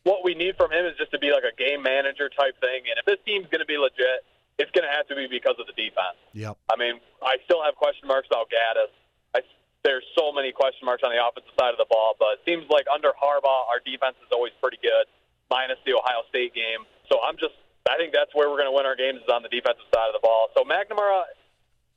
[0.05, 2.85] what we need from him is just to be like a game manager type thing,
[2.92, 5.55] and if this team's going to be legit, it's going to have to be because
[5.62, 6.18] of the defense.
[6.35, 6.59] Yep.
[6.68, 8.90] I mean, I still have question marks about Gattis.
[9.33, 9.40] I,
[9.87, 12.66] there's so many question marks on the offensive side of the ball, but it seems
[12.66, 15.07] like under Harbaugh, our defense is always pretty good,
[15.46, 16.83] minus the Ohio State game.
[17.07, 17.55] So I'm just,
[17.88, 20.09] I think that's where we're going to win our games is on the defensive side
[20.12, 20.48] of the ball.
[20.55, 21.24] So McNamara,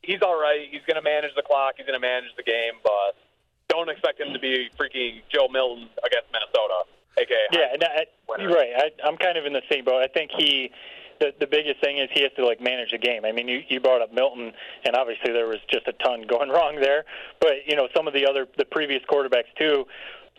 [0.02, 0.68] he's all right.
[0.72, 1.76] He's going to manage the clock.
[1.78, 3.20] He's going to manage the game, but
[3.68, 6.84] don't expect him to be freaking Joe Milton against Minnesota,
[7.18, 8.06] aka Yeah, and I,
[8.40, 8.72] you're right.
[8.76, 10.04] I, I'm kind of in the same boat.
[10.04, 10.72] I think he,
[11.20, 13.24] the the biggest thing is he has to like manage the game.
[13.24, 14.52] I mean, you you brought up Milton,
[14.84, 17.06] and obviously there was just a ton going wrong there.
[17.40, 19.86] But you know, some of the other the previous quarterbacks too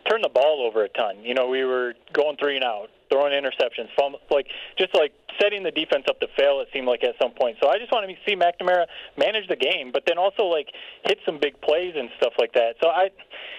[0.09, 1.23] turned the ball over a ton.
[1.23, 5.63] You know, we were going three and out, throwing interceptions, fum- like just like setting
[5.63, 6.59] the defense up to fail.
[6.61, 7.57] It seemed like at some point.
[7.61, 8.85] So I just want to see McNamara
[9.17, 10.67] manage the game, but then also like
[11.05, 12.75] hit some big plays and stuff like that.
[12.81, 13.09] So I,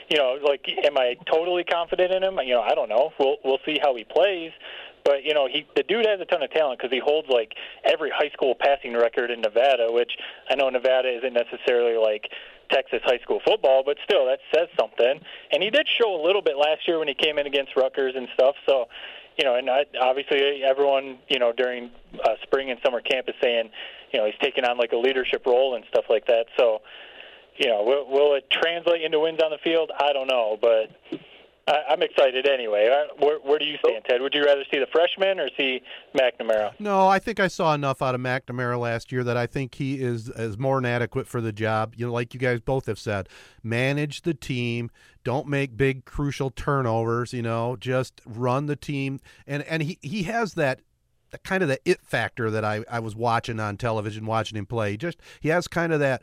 [0.09, 2.39] you know, like, am I totally confident in him?
[2.45, 3.13] You know, I don't know.
[3.19, 4.53] We'll we'll see how he plays.
[5.05, 7.53] But you know, he the dude has a ton of talent because he holds like
[7.85, 10.13] every high school passing record in Nevada, which
[10.49, 12.31] I know Nevada isn't necessarily like
[12.75, 15.21] Texas high school football, but still that says something.
[15.53, 18.15] And he did show a little bit last year when he came in against Rutgers
[18.17, 18.57] and stuff.
[18.67, 18.87] So,
[19.39, 21.91] you know, and I, obviously everyone, you know, during
[22.25, 23.71] uh, spring and summer camp is saying,
[24.13, 26.47] you know, he's taking on like a leadership role and stuff like that.
[26.59, 26.83] So,
[27.57, 29.91] you know, will, will it translate into wins on the field?
[29.97, 30.91] I don't know, but
[31.67, 32.89] I, I'm excited anyway.
[32.91, 34.21] Uh, Where, where do you stand, Ted?
[34.21, 35.81] Would you rather see the freshman or see
[36.15, 36.73] McNamara?
[36.79, 40.01] No, I think I saw enough out of McNamara last year that I think he
[40.01, 41.95] is is more than adequate for the job.
[41.97, 43.29] You know, like you guys both have said,
[43.63, 44.91] manage the team.
[45.25, 47.33] Don't make big crucial turnovers.
[47.33, 49.21] You know, just run the team.
[49.47, 50.81] And and he he has that.
[51.31, 54.67] that Kind of the it factor that I, I was watching on television, watching him
[54.67, 54.97] play.
[54.97, 56.23] Just he has kind of that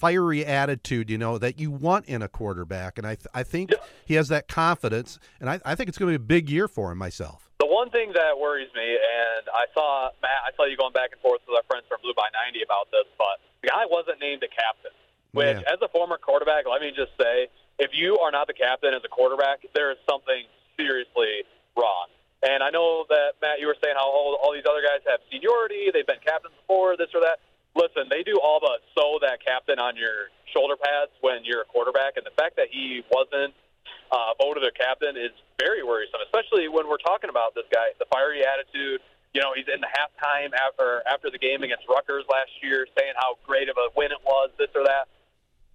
[0.00, 3.70] fiery attitude, you know, that you want in a quarterback, and I th- I think
[4.06, 6.68] he has that confidence, and I, I think it's going to be a big year
[6.68, 7.50] for him myself.
[7.60, 11.10] The one thing that worries me, and I saw Matt, I saw you going back
[11.12, 14.18] and forth with our friends from Blue by 90 about this, but the guy wasn't
[14.20, 14.96] named a captain.
[15.32, 15.72] Which, Yeah.
[15.72, 19.02] as a former quarterback, let me just say, if you are not the captain as
[19.04, 20.42] a quarterback, there is something
[20.76, 21.44] seriously
[21.76, 22.08] wrong.
[22.42, 25.20] And I know that Matt, you were saying how all, all these other guys have
[25.30, 27.38] seniority, they've been captains before, this or that.
[27.76, 31.68] Listen, they do all but sew that captain on your shoulder pads when you're a
[31.70, 33.54] quarterback, and the fact that he wasn't
[34.10, 38.10] uh, voted a captain is very worrisome, especially when we're talking about this guy, the
[38.10, 39.00] fiery attitude.
[39.32, 43.14] You know, he's in the halftime after after the game against Rutgers last year, saying
[43.14, 45.06] how great of a win it was, this or that.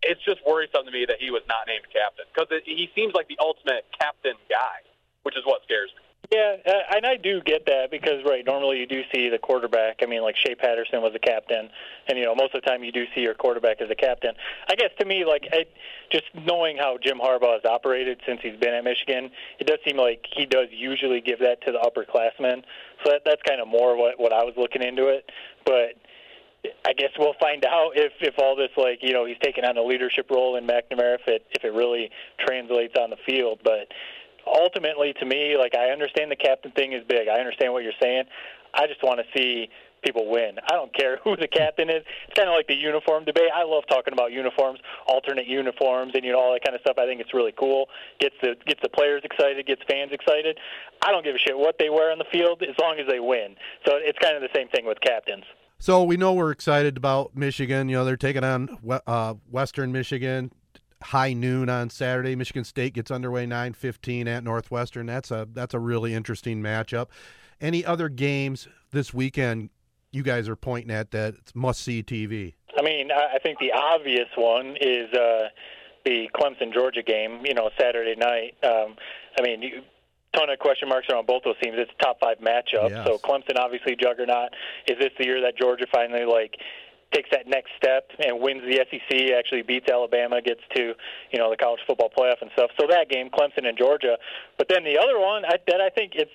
[0.03, 3.31] It's just worrisome to me that he was not named captain because he seems like
[3.31, 4.83] the ultimate captain guy,
[5.23, 6.04] which is what scares me.
[6.31, 9.99] Yeah, uh, and I do get that because right, normally you do see the quarterback.
[10.01, 11.69] I mean, like Shea Patterson was a captain,
[12.07, 14.33] and you know most of the time you do see your quarterback as a captain.
[14.67, 15.65] I guess to me, like I,
[16.11, 19.97] just knowing how Jim Harbaugh has operated since he's been at Michigan, it does seem
[19.97, 22.63] like he does usually give that to the upperclassmen.
[23.03, 25.29] So that, that's kind of more what what I was looking into it,
[25.65, 25.95] but.
[26.83, 29.77] I guess we'll find out if if all this like you know he's taking on
[29.77, 33.59] a leadership role in McNamara if it if it really translates on the field.
[33.63, 33.87] But
[34.47, 37.27] ultimately, to me, like I understand the captain thing is big.
[37.27, 38.23] I understand what you're saying.
[38.73, 39.69] I just want to see
[40.03, 40.59] people win.
[40.69, 42.03] I don't care who the captain is.
[42.27, 43.49] It's kind of like the uniform debate.
[43.53, 46.97] I love talking about uniforms, alternate uniforms, and you know all that kind of stuff.
[46.97, 47.87] I think it's really cool.
[48.19, 50.57] Gets the gets the players excited, gets fans excited.
[51.01, 53.19] I don't give a shit what they wear on the field as long as they
[53.19, 53.55] win.
[53.85, 55.43] So it's kind of the same thing with captains.
[55.77, 57.89] So we know we're excited about Michigan.
[57.89, 58.77] You know they're taking on
[59.07, 60.51] uh, Western Michigan
[61.05, 62.35] high noon on Saturday.
[62.35, 65.05] Michigan State gets underway 9:15 at Northwestern.
[65.05, 67.07] That's a that's a really interesting matchup.
[67.61, 69.69] Any other games this weekend
[70.11, 72.53] you guys are pointing at that must see TV?
[72.77, 75.49] I mean, I think the obvious one is uh,
[76.03, 77.41] the Clemson Georgia game.
[77.45, 78.55] You know, Saturday night.
[78.63, 78.95] Um,
[79.37, 79.81] I mean, you,
[80.35, 81.75] ton of question marks around both those teams.
[81.77, 82.89] It's a top five matchup.
[82.89, 83.07] Yes.
[83.07, 84.49] So Clemson obviously juggernaut.
[84.87, 86.55] Is this the year that Georgia finally like
[87.11, 90.93] takes that next step and wins the SEC, actually beats Alabama, gets to
[91.31, 92.71] you know the college football playoff and stuff.
[92.79, 94.17] So that game, Clemson and Georgia.
[94.57, 96.31] But then the other one I, that I think it's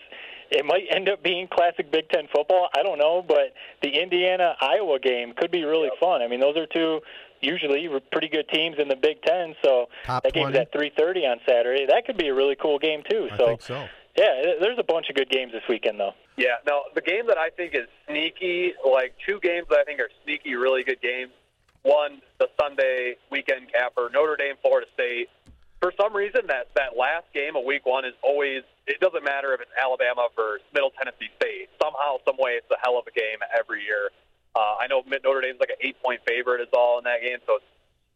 [0.51, 2.69] it might end up being classic Big Ten football.
[2.75, 6.23] I don't know, but the Indiana Iowa game could be really fun.
[6.23, 7.01] I mean, those are two
[7.41, 9.55] usually pretty good teams in the Big Ten.
[9.63, 10.59] So Top that game's 20?
[10.59, 11.87] at 3:30 on Saturday.
[11.87, 13.29] That could be a really cool game too.
[13.33, 13.89] I so think so.
[14.17, 16.15] Yeah, there's a bunch of good games this weekend though.
[16.37, 20.01] Yeah, no, the game that I think is sneaky, like two games that I think
[20.01, 21.33] are sneaky, really good games.
[21.83, 25.29] One, the Sunday weekend capper, Notre Dame, Florida State.
[25.81, 28.63] For some reason, that that last game of Week One is always.
[28.87, 31.71] It doesn't matter if it's Alabama versus Middle Tennessee State.
[31.81, 34.11] Somehow, some way, it's a hell of a game every year.
[34.55, 37.57] Uh, I know Notre Dame's like an eight-point favorite is all in that game, so
[37.57, 37.65] it's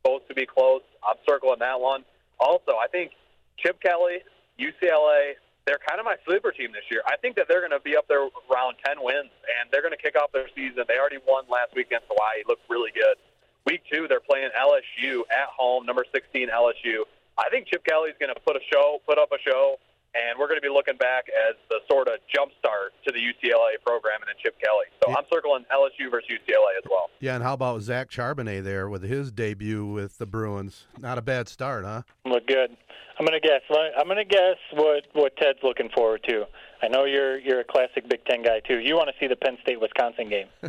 [0.02, 0.82] supposed to be close.
[1.06, 2.04] I'm circling that one.
[2.40, 3.12] Also, I think
[3.56, 4.18] Chip Kelly,
[4.58, 7.02] UCLA, they're kind of my sleeper team this year.
[7.06, 8.20] I think that they're going to be up there
[8.52, 10.84] around 10 wins, and they're going to kick off their season.
[10.88, 12.44] They already won last week against Hawaii.
[12.46, 13.16] Looked really good.
[13.64, 17.08] Week two, they're playing LSU at home, number 16 LSU.
[17.38, 19.76] I think Chip Kelly's going to put a show, put up a show,
[20.14, 23.18] and we're going to be looking back as the sort of jump start to the
[23.18, 24.86] UCLA program and then Chip Kelly.
[25.02, 25.16] So Yeah.
[25.18, 27.08] I'm circling LSU versus UCLA as well.
[27.20, 30.86] Yeah, and how about Zach Charbonnet there with his debut with the Bruins?
[31.00, 32.02] Not a bad start, huh?
[32.26, 32.76] Look good.
[33.18, 33.62] I'm gonna guess.
[33.98, 36.46] I'm gonna guess what what Ted's looking forward to.
[36.82, 38.80] I know you're you're a classic Big Ten guy too.
[38.80, 40.48] You want to see the Penn State Wisconsin game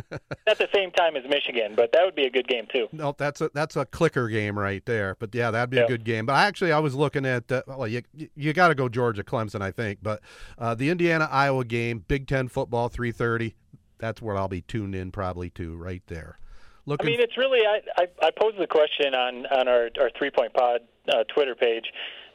[0.46, 2.88] at the same time as Michigan, but that would be a good game too.
[2.92, 5.16] No, that's a that's a clicker game right there.
[5.18, 6.24] But yeah, that'd be a good game.
[6.26, 8.02] But actually, I was looking at uh, well, you
[8.36, 9.98] you got to go Georgia Clemson, I think.
[10.02, 10.20] But
[10.56, 13.56] uh, the Indiana Iowa game, Big Ten football, three thirty.
[13.98, 16.38] That's where I'll be tuned in probably to right there.
[16.86, 17.60] Look I mean, it's really.
[17.66, 20.82] I I, I posed the question on on our our three point pod
[21.12, 21.86] uh, Twitter page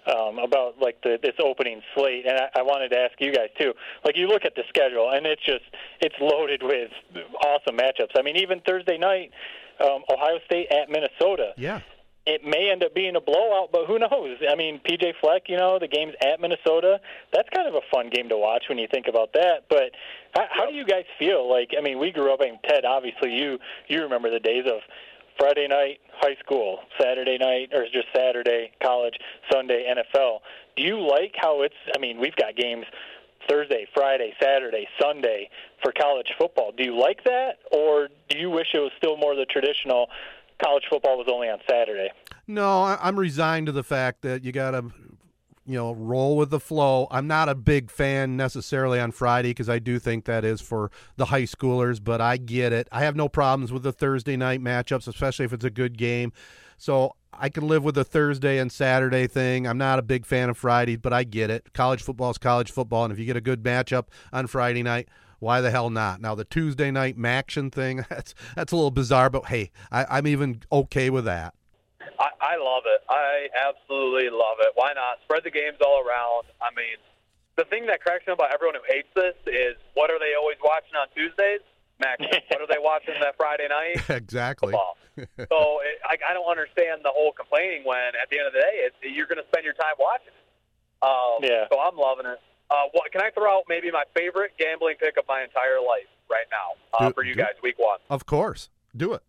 [0.07, 3.49] um, about like the this opening slate, and I, I wanted to ask you guys
[3.59, 3.73] too.
[4.03, 5.63] Like, you look at the schedule, and it's just
[5.99, 6.91] it's loaded with
[7.45, 8.17] awesome matchups.
[8.17, 9.31] I mean, even Thursday night,
[9.79, 11.53] um, Ohio State at Minnesota.
[11.57, 11.81] yeah,
[12.25, 14.37] it may end up being a blowout, but who knows?
[14.47, 16.99] I mean, PJ Fleck, you know, the game's at Minnesota.
[17.33, 19.65] That's kind of a fun game to watch when you think about that.
[19.69, 19.91] But
[20.35, 21.49] how, how do you guys feel?
[21.49, 22.39] Like, I mean, we grew up.
[22.41, 24.81] I mean, Ted, obviously, you you remember the days of
[25.41, 29.15] Friday night high school, Saturday night, or just Saturday college,
[29.51, 30.37] Sunday NFL.
[30.77, 31.73] Do you like how it's?
[31.95, 32.85] I mean, we've got games
[33.49, 35.49] Thursday, Friday, Saturday, Sunday
[35.81, 36.71] for college football.
[36.77, 40.09] Do you like that, or do you wish it was still more the traditional?
[40.63, 42.09] College football was only on Saturday.
[42.45, 44.91] no, I'm resigned to the fact that you got to,
[45.65, 47.07] you know, roll with the flow.
[47.11, 50.91] I'm not a big fan necessarily on Friday because I do think that is for
[51.17, 52.87] the high schoolers, but I get it.
[52.91, 56.33] I have no problems with the Thursday night matchups, especially if it's a good game.
[56.77, 59.67] So I can live with the Thursday and Saturday thing.
[59.67, 61.73] I'm not a big fan of Fridays, but I get it.
[61.73, 65.07] College football is college football, and if you get a good matchup on Friday night,
[65.39, 66.21] why the hell not?
[66.21, 70.27] Now the Tuesday night MACtion thing, that's that's a little bizarre, but hey, I, I'm
[70.27, 71.53] even okay with that.
[72.19, 73.01] I, I love it.
[73.09, 74.71] I absolutely love it.
[74.75, 75.19] Why not?
[75.23, 76.45] Spread the games all around.
[76.61, 76.97] I mean,
[77.57, 80.33] the thing that cracks me up about everyone who hates this is what are they
[80.39, 81.61] always watching on Tuesdays?
[81.99, 84.01] Mac, what are they watching that Friday night?
[84.09, 84.73] exactly.
[84.73, 84.97] Football.
[85.49, 88.59] so it, I, I don't understand the whole complaining when at the end of the
[88.61, 90.41] day it's, you're going to spend your time watching it.
[91.05, 91.65] Um, Yeah.
[91.71, 92.39] So I'm loving it.
[92.71, 96.07] Uh, what, can I throw out maybe my favorite gambling pick of my entire life
[96.29, 97.99] right now uh, Do- for you do- guys, week one?
[98.09, 99.21] Of course, do it.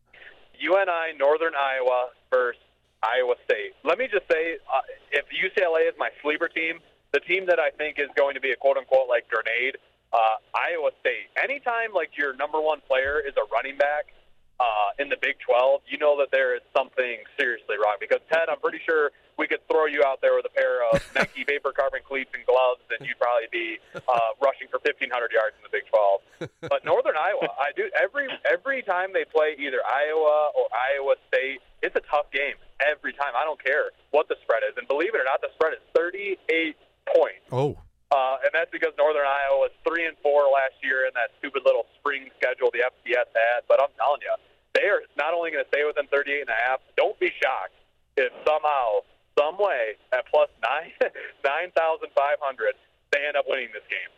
[0.58, 2.60] UNI Northern Iowa versus
[3.02, 3.74] Iowa State.
[3.84, 6.78] Let me just say, uh, if UCLA is my sleeper team,
[7.12, 9.76] the team that I think is going to be a quote unquote like grenade,
[10.12, 11.28] uh, Iowa State.
[11.42, 14.12] Anytime like your number one player is a running back
[14.60, 17.96] uh, in the Big 12, you know that there is something seriously wrong.
[17.98, 21.00] Because Ted, I'm pretty sure we could throw you out there with a pair of
[21.16, 25.56] Nike vapor carbon cleats and gloves, and you'd probably be uh, rushing for 1,500 yards
[25.56, 26.50] in the Big 12.
[26.68, 31.60] But Northern Iowa, I do every every time they play either Iowa or Iowa State,
[31.82, 33.32] it's a tough game every time.
[33.36, 35.82] I don't care what the spread is, and believe it or not, the spread is
[35.94, 36.76] 38
[37.14, 37.46] points.
[37.50, 37.78] Oh,
[38.12, 41.62] Uh, and that's because Northern Iowa was three and four last year in that stupid
[41.64, 43.64] little spring schedule the FCS had.
[43.66, 44.34] But I'm telling you,
[44.76, 46.80] they are not only going to stay within 38 and a half.
[46.96, 47.72] Don't be shocked
[48.20, 49.00] if somehow,
[49.38, 50.92] some way, at plus nine
[51.44, 52.74] nine thousand five hundred,
[53.12, 54.10] they end up winning this game.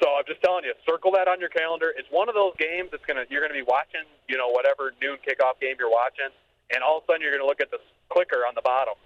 [0.00, 1.94] So I'm just telling you, circle that on your calendar.
[1.94, 5.20] It's one of those games that's gonna you're gonna be watching, you know, whatever noon
[5.22, 6.32] kickoff game you're watching,
[6.74, 8.96] and all of a sudden you're gonna look at the clicker on the bottom,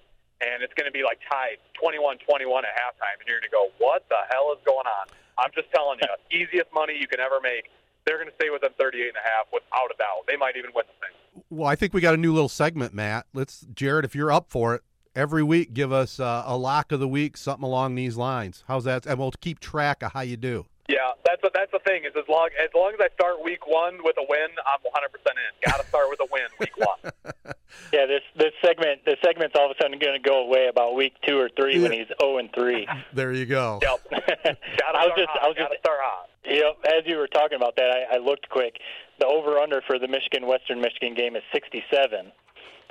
[0.41, 4.23] and it's gonna be like tied 21-21 at halftime, and you're gonna go, what the
[4.33, 5.13] hell is going on?
[5.39, 7.71] I'm just telling you, easiest money you can ever make.
[8.05, 10.27] They're going to stay within 38 and a half without a doubt.
[10.29, 11.45] They might even win the thing.
[11.51, 13.27] Well, I think we got a new little segment, Matt.
[13.35, 14.83] Let's, Jared, if you're up for it,
[15.17, 18.63] every week give us uh, a lock of the week, something along these lines.
[18.69, 19.07] How's that?
[19.07, 20.67] And we'll keep track of how you do.
[20.89, 22.05] Yeah, that's a, that's the thing.
[22.05, 25.09] Is as long as long as I start week one with a win, I'm 100
[25.11, 25.71] percent in.
[25.71, 27.13] Got to start with a win week one.
[27.93, 30.95] yeah, this this segment this segment's all of a sudden going to go away about
[30.95, 32.87] week two or three when he's 0 and three.
[33.13, 33.81] There you go.
[33.83, 34.01] Yep.
[34.87, 35.43] I was just hot.
[35.43, 36.31] I was just start hot.
[36.45, 36.79] Yep.
[36.87, 38.79] As you were talking about that, I, I looked quick.
[39.19, 42.31] The over under for the Michigan Western Michigan game is 67.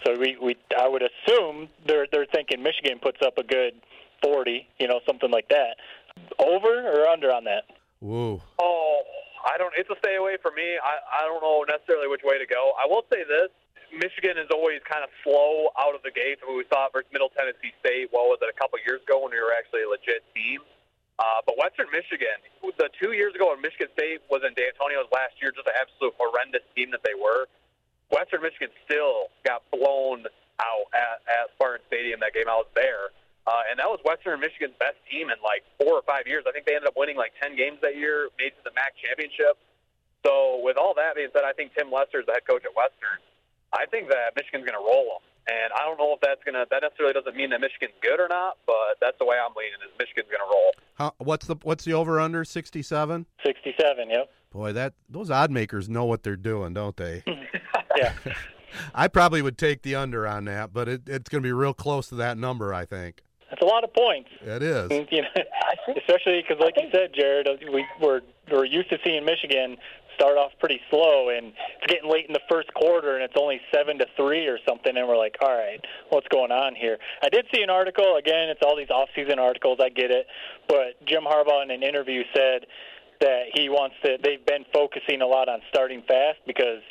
[0.04, 3.74] So we, we I would assume they're they're thinking Michigan puts up a good
[4.24, 5.78] 40, you know, something like that.
[6.39, 7.64] Over or under on that?
[8.00, 8.41] Whoa.
[8.60, 9.02] Oh,
[9.46, 9.74] I don't.
[9.78, 10.78] It's a stay away for me.
[10.82, 12.74] I I don't know necessarily which way to go.
[12.80, 13.50] I will say this:
[13.93, 16.41] Michigan is always kind of slow out of the gates.
[16.43, 18.10] I mean, we saw it versus Middle Tennessee State.
[18.12, 18.50] What was it?
[18.50, 20.62] A couple years ago when we were actually a legit team.
[21.16, 22.43] Uh, but Western Michigan,
[22.76, 26.12] the two years ago when Michigan State was in D'Antonio's last year, just an absolute
[26.20, 27.48] horrendous team that they were.
[28.12, 30.26] Western Michigan still got blown
[30.60, 32.47] out at, at Spartan Stadium that game.
[32.47, 33.12] I was there.
[33.45, 36.49] Uh, and that was Western Michigan's best team in like four or five years.
[36.49, 38.97] I think they ended up winning like 10 games that year, made to the MAC
[38.97, 39.62] championship.
[40.26, 42.74] So, with all that being said, I think Tim Lester is the head coach at
[42.74, 43.22] Western.
[43.70, 45.24] I think that Michigan's going to roll them.
[45.45, 48.18] And I don't know if that's going to, that necessarily doesn't mean that Michigan's good
[48.20, 50.72] or not, but that's the way I'm leaning is Michigan's going to roll.
[50.95, 53.26] How, what's the what's the over under 67?
[53.45, 54.32] 67, yep.
[54.49, 57.22] Boy, that those odd makers know what they're doing, don't they?
[57.98, 58.14] yeah.
[58.93, 61.74] I probably would take the under on that, but it, it's going to be real
[61.74, 63.24] close to that number, I think.
[63.50, 64.30] That's a lot of points.
[64.41, 64.91] It is.
[65.12, 68.22] You know, especially because, like you said, Jared, uh, we, we're
[68.52, 69.78] we're used to seeing Michigan
[70.16, 73.62] start off pretty slow, and it's getting late in the first quarter, and it's only
[73.74, 75.80] seven to three or something, and we're like, all right,
[76.10, 76.98] what's going on here?
[77.22, 78.16] I did see an article.
[78.18, 79.80] Again, it's all these off-season articles.
[79.82, 80.26] I get it,
[80.68, 82.66] but Jim Harbaugh in an interview said
[83.22, 84.18] that he wants to.
[84.24, 86.82] They've been focusing a lot on starting fast because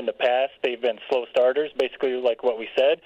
[0.00, 3.00] in the past they've been slow starters, basically like what we said.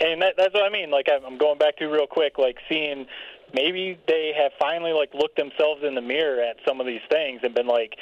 [0.00, 0.90] And that, that's what I mean.
[0.90, 3.06] Like I'm going back to real quick, like seeing
[3.52, 7.40] maybe they have finally like looked themselves in the mirror at some of these things
[7.42, 7.96] and been like,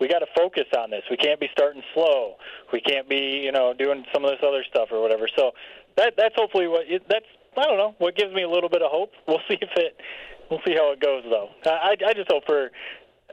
[0.00, 1.02] we got to focus on this.
[1.10, 2.36] We can't be starting slow.
[2.72, 5.28] We can't be, you know, doing some of this other stuff or whatever.
[5.36, 5.52] So
[5.96, 7.26] that that's hopefully what that's
[7.56, 9.12] I don't know what gives me a little bit of hope.
[9.26, 9.96] We'll see if it
[10.50, 11.50] we'll see how it goes though.
[11.66, 12.70] I I just hope for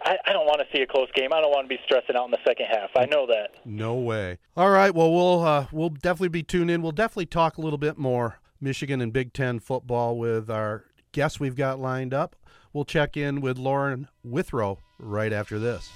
[0.03, 1.31] I, I don't want to see a close game.
[1.33, 2.89] I don't want to be stressing out in the second half.
[2.95, 3.51] I know that.
[3.65, 4.37] No way.
[4.57, 4.93] All right.
[4.93, 6.81] Well, we'll uh, we'll definitely be tuned in.
[6.81, 11.39] We'll definitely talk a little bit more Michigan and Big Ten football with our guests
[11.39, 12.35] we've got lined up.
[12.73, 15.89] We'll check in with Lauren Withrow right after this.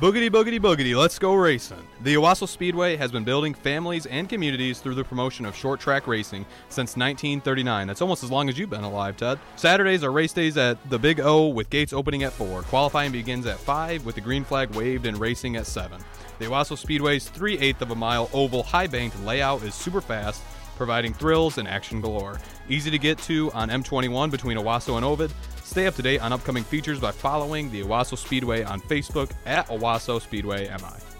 [0.00, 1.86] Boogity, boogity, boogity, let's go racing.
[2.00, 6.06] The Owosso Speedway has been building families and communities through the promotion of short track
[6.06, 7.86] racing since 1939.
[7.86, 9.38] That's almost as long as you've been alive, Ted.
[9.56, 12.62] Saturdays are race days at the Big O with gates opening at 4.
[12.62, 16.00] Qualifying begins at 5 with the green flag waved and racing at 7.
[16.38, 20.40] The Owosso Speedway's 3 8 of a mile oval high banked layout is super fast
[20.80, 22.40] providing thrills and action galore.
[22.70, 25.30] Easy to get to on M21 between Owosso and Ovid.
[25.70, 29.68] Stay up to date on upcoming features by following the Owosso Speedway on Facebook at
[29.68, 31.19] Owosso Speedway MI.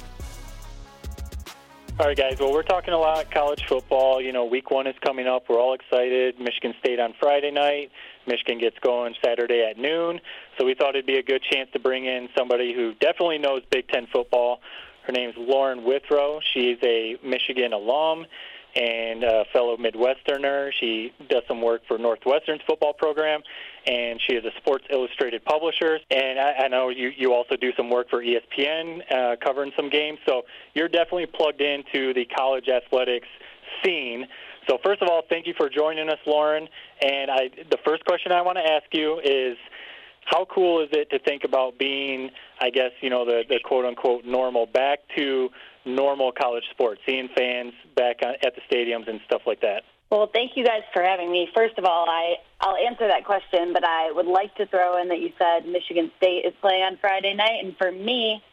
[1.99, 2.39] All right, guys.
[2.39, 4.21] Well, we're talking a lot college football.
[4.21, 5.43] You know, week one is coming up.
[5.47, 6.39] We're all excited.
[6.39, 7.91] Michigan State on Friday night.
[8.25, 10.19] Michigan gets going Saturday at noon.
[10.57, 13.61] So we thought it'd be a good chance to bring in somebody who definitely knows
[13.69, 14.61] Big Ten football.
[15.05, 16.39] Her name's Lauren Withrow.
[16.53, 18.25] She's a Michigan alum
[18.75, 20.71] and a fellow Midwesterner.
[20.79, 23.41] She does some work for Northwestern's football program,
[23.85, 25.99] and she is a Sports Illustrated publisher.
[26.09, 29.89] And I, I know you, you also do some work for ESPN, uh, covering some
[29.89, 30.19] games.
[30.25, 30.43] So
[30.73, 33.27] you're definitely plugged into the college athletics
[33.83, 34.27] scene.
[34.69, 36.67] So first of all, thank you for joining us, Lauren.
[37.01, 39.57] And I, the first question I want to ask you is,
[40.25, 43.85] how cool is it to think about being, I guess, you know, the, the quote
[43.85, 45.49] unquote normal back to
[45.85, 49.83] normal college sports, seeing fans back at the stadiums and stuff like that?
[50.11, 51.47] Well, thank you guys for having me.
[51.55, 55.07] First of all, I, I'll answer that question, but I would like to throw in
[55.07, 57.63] that you said Michigan State is playing on Friday night.
[57.63, 58.43] And for me,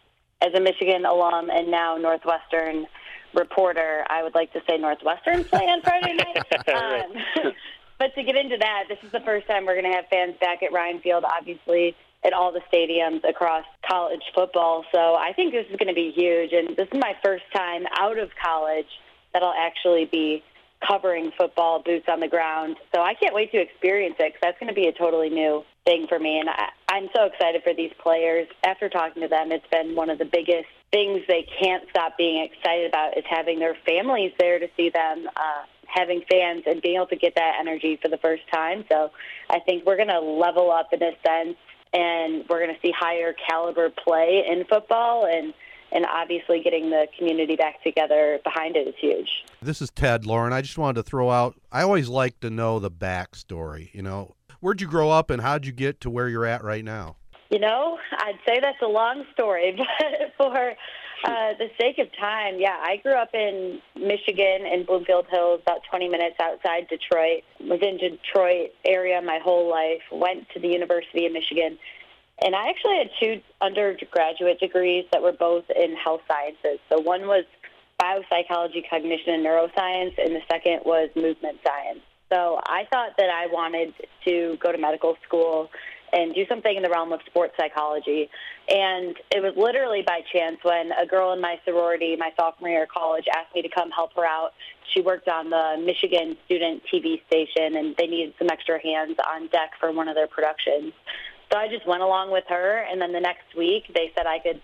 [0.40, 2.86] as a Michigan alum and now Northwestern
[3.34, 6.36] reporter, I would like to say Northwestern play on Friday night.
[7.44, 7.52] um,
[7.98, 10.34] but to get into that, this is the first time we're going to have fans
[10.40, 14.84] back at Ryan Field, obviously, at all the stadiums across college football.
[14.92, 16.52] So I think this is going to be huge.
[16.52, 18.88] And this is my first time out of college
[19.32, 20.42] that I'll actually be
[20.86, 22.76] covering football, boots on the ground.
[22.94, 25.64] So I can't wait to experience it because that's going to be a totally new
[25.84, 26.38] thing for me.
[26.38, 28.46] And I, I'm so excited for these players.
[28.64, 32.44] After talking to them, it's been one of the biggest things they can't stop being
[32.44, 35.28] excited about is having their families there to see them.
[35.36, 38.84] Uh, having fans and being able to get that energy for the first time.
[38.90, 39.10] So
[39.50, 41.56] I think we're going to level up in a sense
[41.92, 45.54] and we're going to see higher caliber play in football and
[45.90, 49.30] and obviously getting the community back together behind it is huge.
[49.62, 50.52] This is Ted Lauren.
[50.52, 54.34] I just wanted to throw out I always like to know the backstory, you know.
[54.60, 57.16] Where'd you grow up and how'd you get to where you're at right now?
[57.48, 60.74] You know, I'd say that's a long story, but for
[61.24, 65.80] uh, the sake of time, yeah, I grew up in Michigan in Bloomfield Hills, about
[65.90, 67.42] 20 minutes outside Detroit.
[67.60, 70.02] Was in Detroit area my whole life.
[70.12, 71.78] Went to the University of Michigan
[72.42, 76.78] and I actually had two undergraduate degrees that were both in health sciences.
[76.88, 77.44] So one was
[78.00, 82.00] biopsychology, cognition, and neuroscience, and the second was movement science.
[82.32, 83.94] So I thought that I wanted
[84.24, 85.70] to go to medical school
[86.12, 88.30] and do something in the realm of sports psychology.
[88.68, 92.82] And it was literally by chance when a girl in my sorority, my sophomore year
[92.84, 94.52] of college, asked me to come help her out.
[94.94, 99.48] She worked on the Michigan student TV station, and they needed some extra hands on
[99.48, 100.92] deck for one of their productions.
[101.50, 104.38] So I just went along with her, and then the next week they said I
[104.38, 104.60] could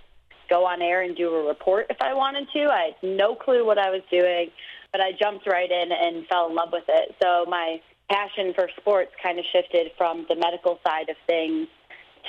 [0.50, 2.64] go on air and do a report if I wanted to.
[2.66, 4.50] I had no clue what I was doing,
[4.92, 7.14] but I jumped right in and fell in love with it.
[7.22, 7.80] So my
[8.14, 11.66] passion for sports kind of shifted from the medical side of things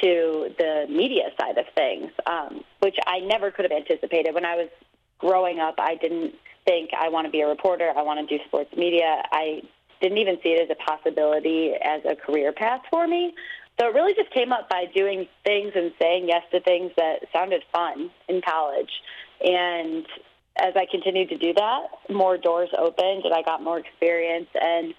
[0.02, 4.34] to the media side of things, um, which I never could have anticipated.
[4.34, 4.70] When I was
[5.20, 6.34] growing up, I didn't
[6.66, 7.92] think I want to be a reporter.
[7.96, 9.22] I want to do sports media.
[9.32, 9.62] I
[10.02, 13.34] didn't even see it as a possibility as a career path for me.
[13.80, 17.20] So it really just came up by doing things and saying yes to things that
[17.32, 18.92] sounded fun in college.
[19.42, 20.06] And
[20.58, 24.48] as I continued to do that, more doors opened and I got more experience.
[24.60, 24.94] And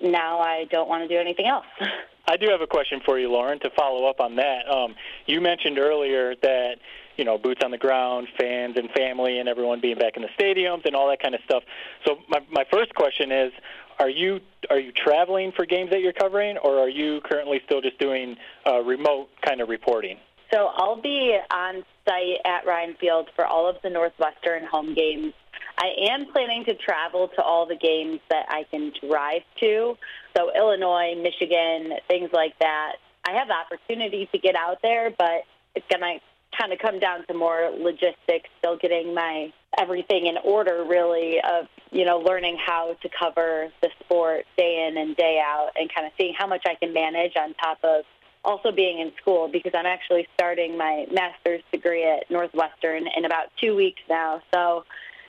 [0.00, 1.66] now I don't want to do anything else.
[2.28, 4.70] I do have a question for you, Lauren, to follow up on that.
[4.70, 4.94] Um,
[5.26, 6.76] you mentioned earlier that
[7.16, 10.28] you know boots on the ground, fans and family, and everyone being back in the
[10.38, 11.64] stadiums and all that kind of stuff.
[12.06, 13.52] So my my first question is,
[13.98, 14.40] are you
[14.70, 18.36] are you traveling for games that you're covering, or are you currently still just doing
[18.66, 20.18] uh, remote kind of reporting?
[20.52, 25.32] So I'll be on site at Ryan Field for all of the Northwestern home games.
[25.78, 29.96] I am planning to travel to all the games that I can drive to.
[30.36, 32.94] So Illinois, Michigan, things like that.
[33.24, 35.44] I have opportunity to get out there, but
[35.74, 36.20] it's going to
[36.58, 41.66] kind of come down to more logistics, still getting my everything in order really of,
[41.90, 46.06] you know, learning how to cover the sport day in and day out and kind
[46.06, 48.04] of seeing how much I can manage on top of
[48.44, 53.46] also being in school because I'm actually starting my master's degree at Northwestern in about
[53.60, 54.42] two weeks now.
[54.52, 54.84] So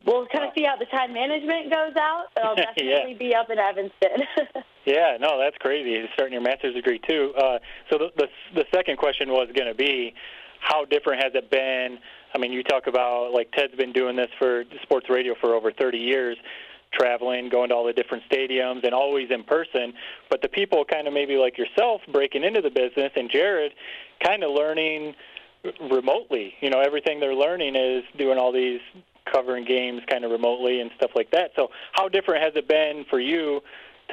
[0.05, 3.17] we'll kind of see how the time management goes out, I'll definitely yeah.
[3.17, 4.63] be up in Evanston.
[4.85, 6.07] yeah, no, that's crazy.
[6.13, 7.33] Starting your master's degree too.
[7.37, 10.13] Uh, so the, the the second question was going to be,
[10.59, 11.99] how different has it been?
[12.33, 15.71] I mean, you talk about like Ted's been doing this for sports radio for over
[15.71, 16.37] 30 years,
[16.93, 19.93] traveling, going to all the different stadiums, and always in person.
[20.29, 23.73] But the people, kind of maybe like yourself, breaking into the business, and Jared,
[24.23, 25.15] kind of learning
[25.79, 26.53] remotely.
[26.61, 28.81] You know, everything they're learning is doing all these
[29.31, 31.51] covering games kind of remotely and stuff like that.
[31.55, 33.61] So, how different has it been for you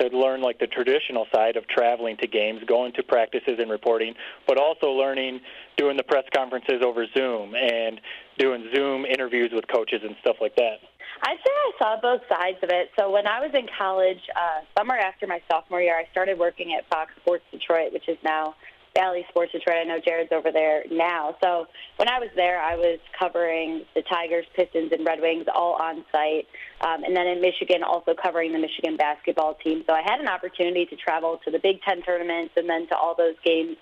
[0.00, 4.14] to learn like the traditional side of traveling to games, going to practices and reporting,
[4.46, 5.40] but also learning
[5.76, 8.00] doing the press conferences over Zoom and
[8.38, 10.76] doing Zoom interviews with coaches and stuff like that?
[11.22, 12.90] I'd say I saw both sides of it.
[12.98, 16.74] So when I was in college, uh, summer after my sophomore year, I started working
[16.78, 18.54] at Fox Sports Detroit, which is now
[18.94, 19.76] Bally Sports Detroit.
[19.80, 21.36] I know Jared's over there now.
[21.42, 21.66] So
[21.96, 26.04] when I was there, I was covering the Tigers, Pistons, and Red Wings all on
[26.10, 26.46] site.
[26.80, 29.84] Um, and then in Michigan, also covering the Michigan basketball team.
[29.86, 32.96] So I had an opportunity to travel to the Big Ten tournaments and then to
[32.96, 33.76] all those games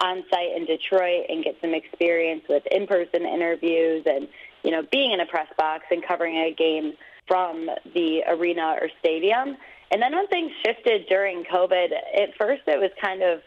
[0.00, 4.28] on site in Detroit and get some experience with in-person interviews and,
[4.62, 6.92] you know, being in a press box and covering a game
[7.26, 9.56] from the arena or stadium.
[9.90, 13.40] And then when things shifted during COVID, at first it was kind of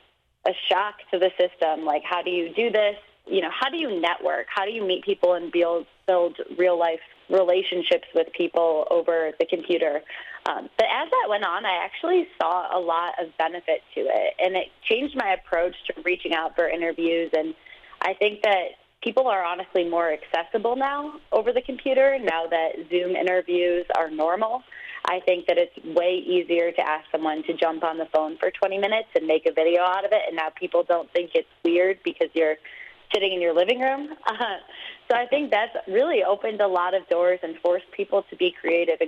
[0.47, 1.85] a shock to the system.
[1.85, 2.95] Like, how do you do this?
[3.27, 4.47] You know, how do you network?
[4.53, 9.45] How do you meet people and build build real life relationships with people over the
[9.45, 10.01] computer?
[10.47, 14.33] Um, but as that went on, I actually saw a lot of benefit to it,
[14.39, 17.29] and it changed my approach to reaching out for interviews.
[17.33, 17.53] And
[18.01, 18.71] I think that
[19.03, 24.63] people are honestly more accessible now over the computer now that Zoom interviews are normal.
[25.05, 28.51] I think that it's way easier to ask someone to jump on the phone for
[28.51, 31.49] 20 minutes and make a video out of it, and now people don't think it's
[31.63, 32.57] weird because you're
[33.13, 34.09] sitting in your living room.
[34.25, 34.33] Uh,
[35.09, 38.53] so I think that's really opened a lot of doors and forced people to be
[38.59, 38.99] creative,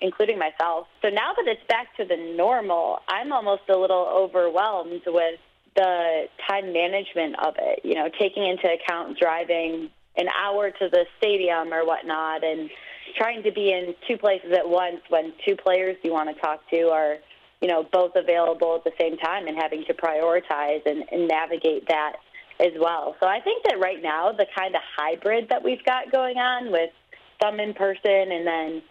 [0.00, 0.86] including myself.
[1.02, 5.40] So now that it's back to the normal, I'm almost a little overwhelmed with
[5.76, 7.80] the time management of it.
[7.84, 12.68] You know, taking into account driving an hour to the stadium or whatnot, and
[13.16, 16.68] trying to be in two places at once when two players you want to talk
[16.70, 17.16] to are,
[17.60, 21.86] you know, both available at the same time, and having to prioritize and, and navigate
[21.88, 22.14] that
[22.60, 23.16] as well.
[23.20, 26.70] So I think that right now the kind of hybrid that we've got going on
[26.70, 26.90] with
[27.42, 28.82] some in person and then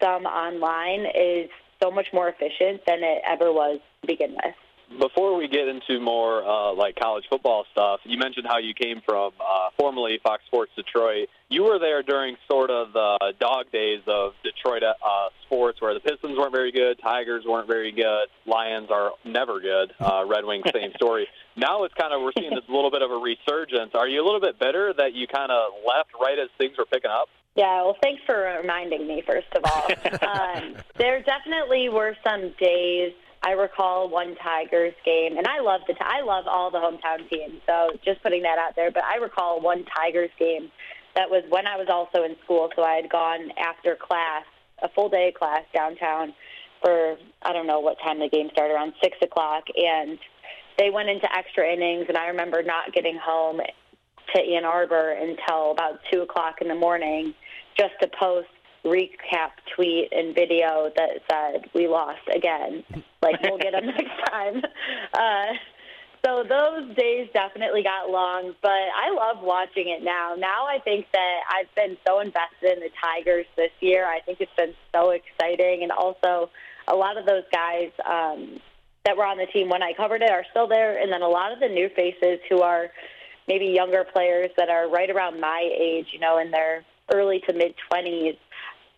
[0.00, 1.50] some online is
[1.82, 4.54] so much more efficient than it ever was to begin with
[4.98, 9.02] before we get into more uh, like college football stuff, you mentioned how you came
[9.04, 11.28] from uh, formerly Fox Sports Detroit.
[11.50, 14.94] You were there during sort of the dog days of Detroit uh,
[15.44, 19.92] sports, where the Pistons weren't very good, Tigers weren't very good, Lions are never good,
[20.00, 21.26] uh, Red Wings same story.
[21.58, 23.90] Now it's kind of we're seeing this little bit of a resurgence.
[23.94, 26.84] Are you a little bit bitter that you kind of left right as things were
[26.84, 27.26] picking up?
[27.56, 29.90] Yeah, well, thanks for reminding me, first of all.
[30.28, 33.12] um, there definitely were some days
[33.42, 37.60] I recall one Tigers game, and I love the I love all the hometown teams.
[37.66, 38.90] So just putting that out there.
[38.90, 40.70] But I recall one Tigers game
[41.14, 42.70] that was when I was also in school.
[42.74, 44.44] So I had gone after class,
[44.82, 46.34] a full day class downtown
[46.82, 50.18] for I don't know what time the game started around six o'clock, and
[50.78, 52.06] they went into extra innings.
[52.08, 53.60] And I remember not getting home
[54.34, 57.34] to Ann Arbor until about two o'clock in the morning,
[57.78, 58.48] just to post
[58.84, 62.84] recap tweet and video that said we lost again.
[63.22, 64.62] Like we'll get them next time.
[65.12, 65.54] Uh,
[66.24, 70.34] so those days definitely got long, but I love watching it now.
[70.36, 74.06] Now I think that I've been so invested in the Tigers this year.
[74.06, 76.50] I think it's been so exciting, and also
[76.88, 78.60] a lot of those guys um,
[79.04, 81.28] that were on the team when I covered it are still there, and then a
[81.28, 82.88] lot of the new faces who are
[83.46, 87.54] maybe younger players that are right around my age, you know, in their early to
[87.54, 88.36] mid 20s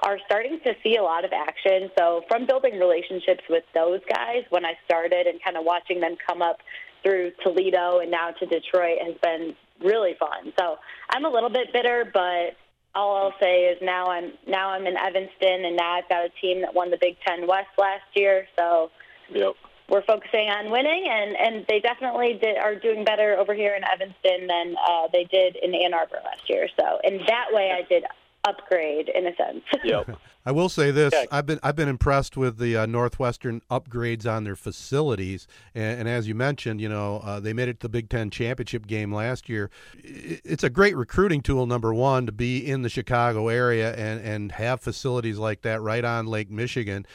[0.02, 1.90] are starting to see a lot of action.
[1.98, 6.16] So from building relationships with those guys when I started and kind of watching them
[6.26, 6.58] come up
[7.02, 10.52] through Toledo and now to Detroit has been really fun.
[10.58, 10.76] So
[11.11, 12.56] I'm a little bit bitter, but
[12.94, 16.30] all I'll say is now I'm now I'm in Evanston and now I've got a
[16.40, 18.46] team that won the Big Ten West last year.
[18.58, 18.90] So
[19.32, 19.54] yep.
[19.91, 23.82] We're focusing on winning, and and they definitely did, are doing better over here in
[23.84, 26.68] Evanston than uh, they did in Ann Arbor last year.
[26.78, 28.05] So in that way, I did
[28.45, 29.64] upgrade in a sense.
[29.84, 30.18] Yep.
[30.47, 31.26] I will say this: yeah.
[31.30, 36.09] I've been I've been impressed with the uh, Northwestern upgrades on their facilities, and, and
[36.09, 39.12] as you mentioned, you know uh, they made it to the Big Ten championship game
[39.12, 39.70] last year.
[40.03, 41.66] It's a great recruiting tool.
[41.66, 46.05] Number one, to be in the Chicago area and and have facilities like that right
[46.05, 47.07] on Lake Michigan.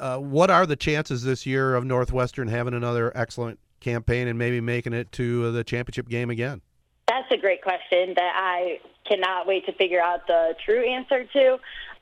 [0.00, 4.60] Uh, what are the chances this year of Northwestern having another excellent campaign and maybe
[4.60, 6.62] making it to the championship game again?
[7.06, 11.58] That's a great question that I cannot wait to figure out the true answer to.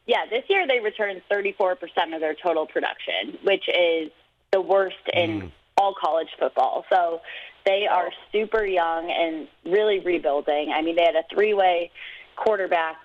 [0.07, 1.74] Yeah, this year they returned 34%
[2.14, 4.11] of their total production, which is
[4.53, 5.53] the worst in mm.
[5.76, 6.84] all college football.
[6.90, 7.20] So
[7.66, 10.72] they are super young and really rebuilding.
[10.74, 11.90] I mean, they had a three way
[12.36, 12.96] quarterback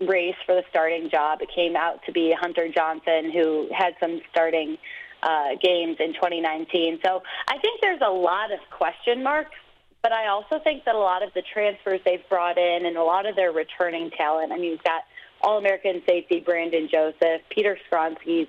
[0.00, 1.40] race for the starting job.
[1.42, 4.76] It came out to be Hunter Johnson, who had some starting
[5.22, 7.00] uh, games in 2019.
[7.04, 9.54] So I think there's a lot of question marks
[10.02, 13.02] but I also think that a lot of the transfers they've brought in and a
[13.02, 15.02] lot of their returning talent, I mean, you've got
[15.42, 18.48] All American safety Brandon Joseph, Peter Skoronski's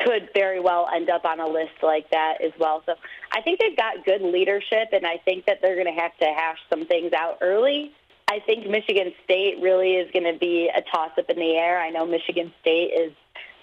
[0.00, 2.82] could very well end up on a list like that as well.
[2.86, 2.94] So
[3.32, 6.24] I think they've got good leadership, and I think that they're going to have to
[6.24, 7.92] hash some things out early.
[8.30, 11.80] I think Michigan State really is going to be a toss up in the air.
[11.80, 13.12] I know Michigan State is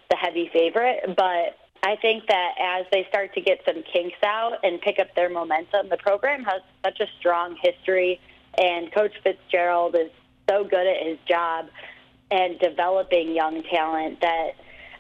[0.10, 4.58] the heavy favorite, but I think that as they start to get some kinks out
[4.64, 8.20] and pick up their momentum, the program has such a strong history,
[8.58, 10.12] and Coach Fitzgerald is
[10.50, 11.68] so good at his job
[12.30, 14.52] and developing young talent that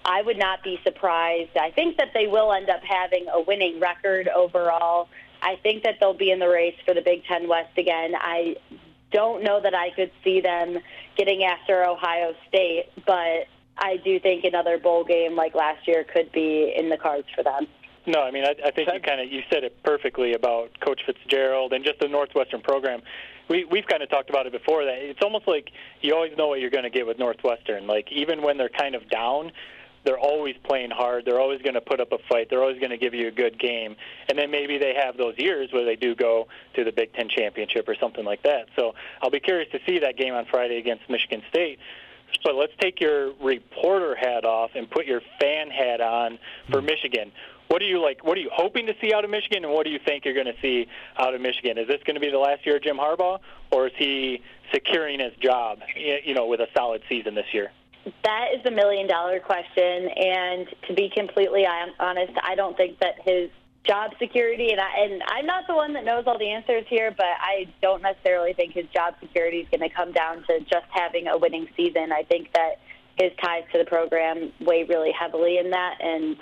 [0.05, 1.57] I would not be surprised.
[1.57, 5.09] I think that they will end up having a winning record overall.
[5.41, 8.13] I think that they'll be in the race for the Big Ten West again.
[8.15, 8.55] I
[9.11, 10.77] don't know that I could see them
[11.17, 13.47] getting after Ohio State, but
[13.77, 17.43] I do think another bowl game like last year could be in the cards for
[17.43, 17.67] them.
[18.05, 21.01] No, I mean I, I think you kind of you said it perfectly about Coach
[21.05, 23.01] Fitzgerald and just the Northwestern program.
[23.49, 26.47] We we've kind of talked about it before that it's almost like you always know
[26.47, 27.85] what you're going to get with Northwestern.
[27.85, 29.51] Like even when they're kind of down,
[30.03, 31.25] they're always playing hard.
[31.25, 32.47] They're always going to put up a fight.
[32.49, 33.95] They're always going to give you a good game.
[34.29, 37.29] And then maybe they have those years where they do go to the Big Ten
[37.29, 38.67] championship or something like that.
[38.75, 41.79] So I'll be curious to see that game on Friday against Michigan State.
[42.43, 46.39] But let's take your reporter hat off and put your fan hat on
[46.69, 46.87] for hmm.
[46.87, 47.31] Michigan.
[47.67, 48.23] What are you like?
[48.23, 50.33] What are you hoping to see out of Michigan, and what do you think you're
[50.33, 50.87] going to see
[51.17, 51.77] out of Michigan?
[51.77, 53.39] Is this going to be the last year of Jim Harbaugh,
[53.71, 54.41] or is he
[54.73, 57.71] securing his job, you know, with a solid season this year?
[58.23, 61.65] That is a million dollar question, and to be completely
[61.99, 63.49] honest, I don't think that his
[63.87, 67.13] job security and I and I'm not the one that knows all the answers here,
[67.15, 70.85] but I don't necessarily think his job security is going to come down to just
[70.89, 72.11] having a winning season.
[72.11, 72.79] I think that
[73.17, 76.37] his ties to the program weigh really heavily in that, and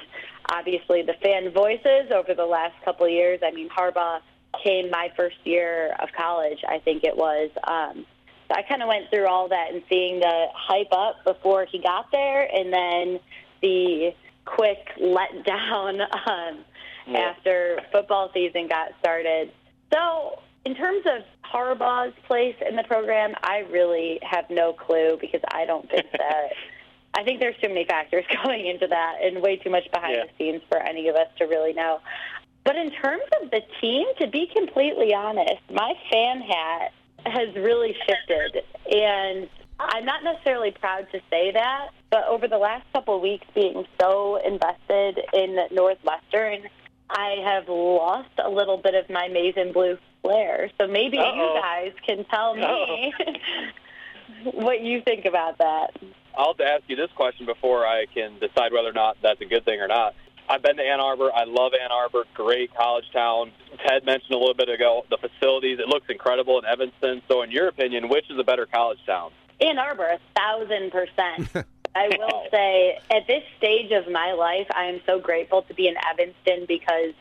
[0.51, 3.39] obviously the fan voices over the last couple of years.
[3.43, 4.19] I mean, Harbaugh
[4.63, 7.49] came my first year of college, I think it was.
[7.63, 8.05] Um,
[8.51, 12.11] I kind of went through all that and seeing the hype up before he got
[12.11, 13.19] there, and then
[13.61, 14.13] the
[14.45, 16.59] quick letdown um,
[17.07, 17.19] yeah.
[17.19, 19.51] after football season got started.
[19.93, 25.41] So, in terms of Harbaugh's place in the program, I really have no clue because
[25.51, 26.49] I don't think that.
[27.17, 30.25] I think there's too many factors going into that and way too much behind yeah.
[30.25, 31.99] the scenes for any of us to really know.
[32.63, 36.91] But in terms of the team, to be completely honest, my fan hat
[37.25, 38.63] has really shifted.
[38.91, 39.49] And
[39.79, 43.85] I'm not necessarily proud to say that, but over the last couple of weeks, being
[43.99, 46.69] so invested in Northwestern,
[47.09, 50.71] I have lost a little bit of my maize and blue flair.
[50.79, 51.35] So maybe Uh-oh.
[51.35, 53.13] you guys can tell me
[54.43, 55.91] what you think about that.
[56.37, 59.39] I'll have to ask you this question before I can decide whether or not that's
[59.41, 60.15] a good thing or not.
[60.47, 61.31] I've been to Ann Arbor.
[61.33, 62.23] I love Ann Arbor.
[62.33, 63.51] Great college town.
[63.85, 65.79] Ted mentioned a little bit ago the facilities.
[65.79, 67.21] It looks incredible in Evanston.
[67.27, 69.31] So, in your opinion, which is a better college town?
[69.59, 71.65] Ann Arbor, a thousand percent.
[71.95, 75.87] I will say, at this stage of my life, I am so grateful to be
[75.87, 77.13] in Evanston because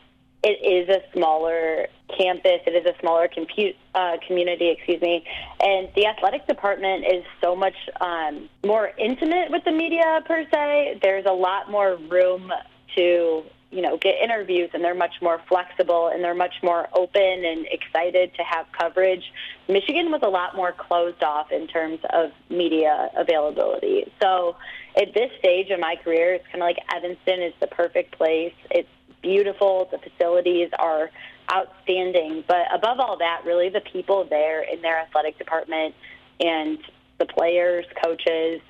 [0.43, 2.59] it is a smaller campus.
[2.67, 5.23] It is a smaller compute, uh, community, excuse me.
[5.61, 10.99] And the athletic department is so much um, more intimate with the media, per se.
[11.01, 12.51] There's a lot more room
[12.95, 17.45] to you know get interviews and they're much more flexible and they're much more open
[17.45, 19.23] and excited to have coverage.
[19.67, 24.11] Michigan was a lot more closed off in terms of media availability.
[24.21, 24.55] So
[24.95, 28.53] at this stage of my career it's kind of like evanston is the perfect place.
[28.71, 28.89] It's
[29.21, 29.89] beautiful.
[29.91, 31.09] The facilities are
[31.53, 32.43] outstanding.
[32.47, 35.95] But above all that really the people there in their athletic department
[36.39, 36.77] and
[37.17, 38.61] the players coaches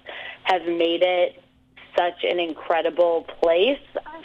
[0.43, 1.43] have made it
[1.97, 3.79] such an incredible place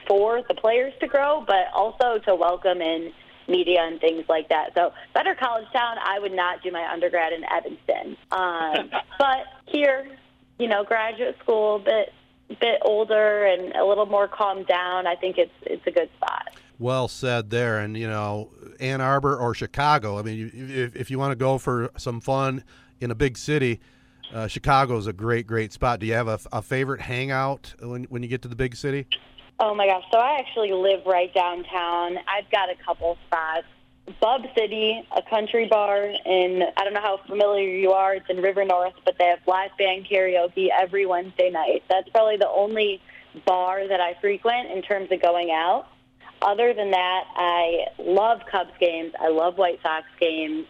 [0.06, 3.12] for the players to grow, but also to welcome in
[3.48, 4.70] media and things like that.
[4.74, 8.16] So, better college town, I would not do my undergrad in Evanston.
[8.30, 10.06] Um, but here,
[10.58, 12.12] you know, graduate school, a bit
[12.60, 15.06] bit older and a little more calmed down.
[15.06, 16.48] I think it's it's a good spot.
[16.78, 18.50] Well said there, and you know,
[18.80, 20.18] Ann Arbor or Chicago.
[20.18, 22.64] I mean, if, if you want to go for some fun
[23.00, 23.80] in a big city,
[24.34, 26.00] uh, Chicago is a great, great spot.
[26.00, 29.06] Do you have a, a favorite hangout when when you get to the big city?
[29.58, 30.04] Oh my gosh!
[30.12, 32.16] So I actually live right downtown.
[32.28, 33.66] I've got a couple spots.
[34.20, 38.14] Bub City, a country bar, and I don't know how familiar you are.
[38.14, 41.84] It's in River North, but they have live band karaoke every Wednesday night.
[41.88, 43.00] That's probably the only
[43.46, 45.86] bar that I frequent in terms of going out.
[46.42, 49.12] Other than that, I love Cubs games.
[49.20, 50.66] I love White Sox games.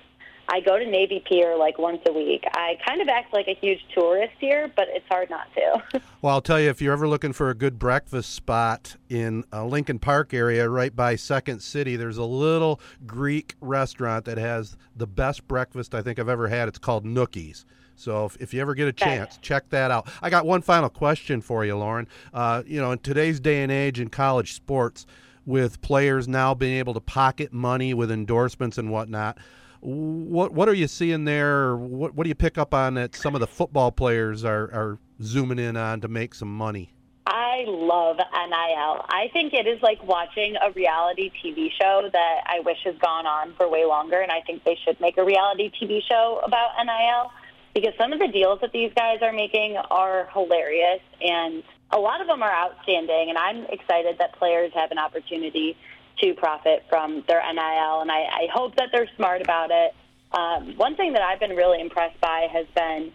[0.53, 2.43] I go to Navy Pier like once a week.
[2.55, 6.01] I kind of act like a huge tourist here, but it's hard not to.
[6.23, 9.65] well, I'll tell you, if you're ever looking for a good breakfast spot in a
[9.65, 15.07] Lincoln Park area, right by Second City, there's a little Greek restaurant that has the
[15.07, 16.67] best breakfast I think I've ever had.
[16.67, 17.65] It's called Nookie's.
[17.95, 20.09] So if, if you ever get a chance, check that out.
[20.21, 22.09] I got one final question for you, Lauren.
[22.35, 25.07] Uh, you know, in today's day and age in college sports,
[25.47, 29.39] with players now being able to pocket money with endorsements and whatnot,
[29.81, 31.77] what what are you seeing there?
[31.77, 34.99] What what do you pick up on that some of the football players are, are
[35.23, 36.93] zooming in on to make some money?
[37.27, 39.05] I love NIL.
[39.09, 43.27] I think it is like watching a reality TV show that I wish has gone
[43.27, 46.71] on for way longer, and I think they should make a reality TV show about
[46.85, 47.31] NIL
[47.75, 52.21] because some of the deals that these guys are making are hilarious, and a lot
[52.21, 53.29] of them are outstanding.
[53.29, 55.77] And I'm excited that players have an opportunity
[56.21, 59.95] to profit from their NIL, and I, I hope that they're smart about it.
[60.33, 63.13] Um, one thing that I've been really impressed by has been,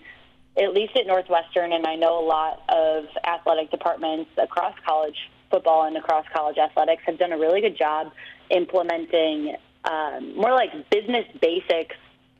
[0.61, 5.15] at least at Northwestern, and I know a lot of athletic departments across college
[5.49, 8.11] football and across college athletics have done a really good job
[8.49, 11.95] implementing um, more like business basics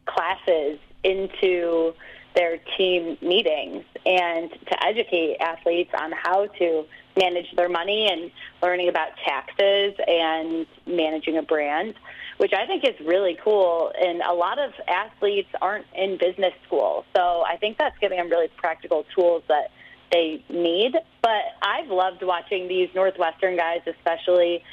[0.05, 1.93] classes into
[2.35, 6.85] their team meetings and to educate athletes on how to
[7.17, 8.29] manage their money and
[8.61, 11.93] learning about taxes and managing a brand,
[12.37, 13.91] which I think is really cool.
[13.99, 17.05] And a lot of athletes aren't in business school.
[17.15, 19.71] So I think that's giving them really practical tools that
[20.11, 20.93] they need.
[21.21, 24.63] But I've loved watching these Northwestern guys, especially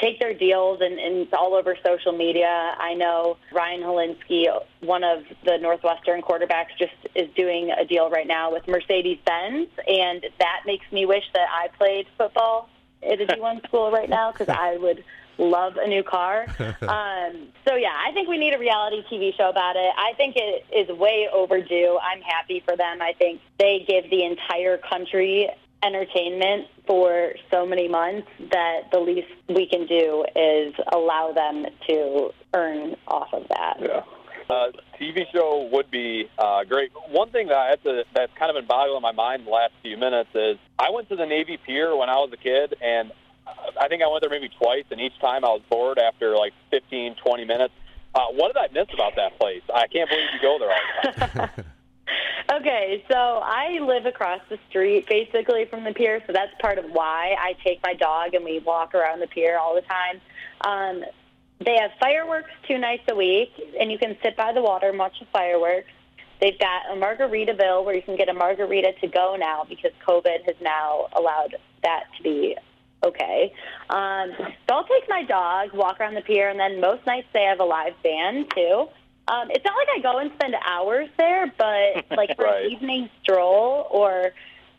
[0.00, 2.74] take their deals and, and it's all over social media.
[2.78, 4.46] I know Ryan Hilinski,
[4.80, 9.68] one of the Northwestern quarterbacks, just is doing a deal right now with Mercedes Benz,
[9.86, 12.68] and that makes me wish that I played football
[13.02, 15.04] at a D1 school right now because I would
[15.38, 16.46] love a new car.
[16.88, 19.92] Um, so yeah, I think we need a reality TV show about it.
[19.96, 21.98] I think it is way overdue.
[22.02, 23.02] I'm happy for them.
[23.02, 25.50] I think they give the entire country
[25.82, 32.30] entertainment for so many months that the least we can do is allow them to
[32.54, 33.76] earn off of that.
[33.80, 34.02] Yeah.
[34.50, 36.90] Uh, TV show would be uh, great.
[37.10, 39.72] One thing that I had to, that's kind of been boggling my mind the last
[39.82, 43.12] few minutes is I went to the Navy Pier when I was a kid, and
[43.78, 46.54] I think I went there maybe twice, and each time I was bored after like
[46.70, 47.74] 15, 20 minutes.
[48.14, 49.62] Uh, what did I miss about that place?
[49.72, 51.64] I can't believe you go there all the time.
[52.50, 56.86] Okay, so I live across the street basically from the pier, so that's part of
[56.86, 60.20] why I take my dog and we walk around the pier all the time.
[60.62, 61.04] Um,
[61.62, 64.98] they have fireworks two nights a week, and you can sit by the water and
[64.98, 65.90] watch the fireworks.
[66.40, 70.46] They've got a Margaritaville where you can get a margarita to go now because COVID
[70.46, 72.56] has now allowed that to be
[73.04, 73.52] okay.
[73.90, 77.42] Um, so I'll take my dog, walk around the pier, and then most nights they
[77.42, 78.88] have a live band too.
[79.28, 82.64] Um, it's not like I go and spend hours there, but like for Right.
[82.66, 84.32] an evening stroll or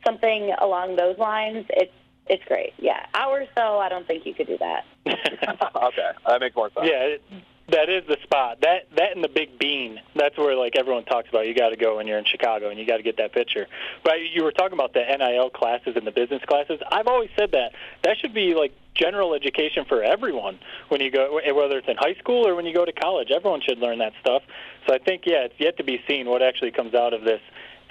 [0.05, 1.93] something along those lines, it's
[2.27, 2.73] it's great.
[2.77, 4.85] Yeah, hours though, I don't think you could do that.
[5.07, 6.87] okay, that makes more sense.
[6.87, 7.23] Yeah, it,
[7.71, 8.61] that is the spot.
[8.61, 9.99] That that and the Big Bean.
[10.15, 11.47] That's where like everyone talks about.
[11.47, 13.67] You got to go when you're in Chicago, and you got to get that picture.
[14.03, 16.79] But you were talking about the NIL classes and the business classes.
[16.91, 20.59] I've always said that that should be like general education for everyone
[20.89, 23.29] when you go, eh, whether it's in high school or when you go to college.
[23.31, 24.43] Everyone should learn that stuff.
[24.87, 27.41] So I think yeah, it's yet to be seen what actually comes out of this.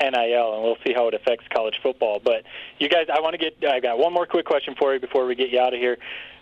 [0.01, 2.21] NIL, and we'll see how it affects college football.
[2.23, 2.45] But
[2.79, 3.57] you guys, I want to get.
[3.69, 5.99] I got one more quick question for you before we get you out of here.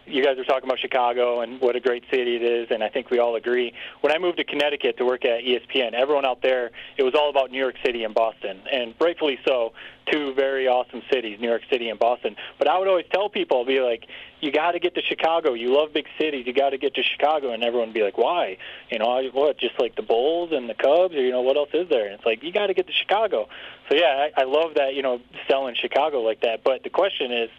[0.07, 2.89] You guys are talking about Chicago and what a great city it is, and I
[2.89, 3.73] think we all agree.
[4.03, 7.29] When I moved to Connecticut to work at ESPN, everyone out there, it was all
[7.29, 9.73] about New York City and Boston, and rightfully so.
[10.13, 12.37] Two very awesome cities, New York City and Boston.
[12.59, 14.07] But I would always tell people, be like,
[14.41, 15.55] you got to get to Chicago.
[15.55, 16.47] You love big cities.
[16.47, 18.59] You got to get to Chicago, and everyone would be like, why?
[18.89, 19.59] You know, what?
[19.59, 22.05] Just like the Bulls and the Cubs, or you know, what else is there?
[22.05, 23.49] And it's like you got to get to Chicago.
[23.89, 26.63] So yeah, I, I love that you know selling Chicago like that.
[26.63, 27.51] But the question is,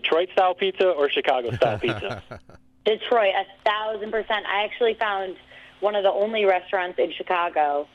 [0.00, 2.22] Detroit style pizza or Chicago style pizza?
[2.84, 4.44] Detroit, a thousand percent.
[4.46, 5.36] I actually found
[5.80, 7.88] one of the only restaurants in Chicago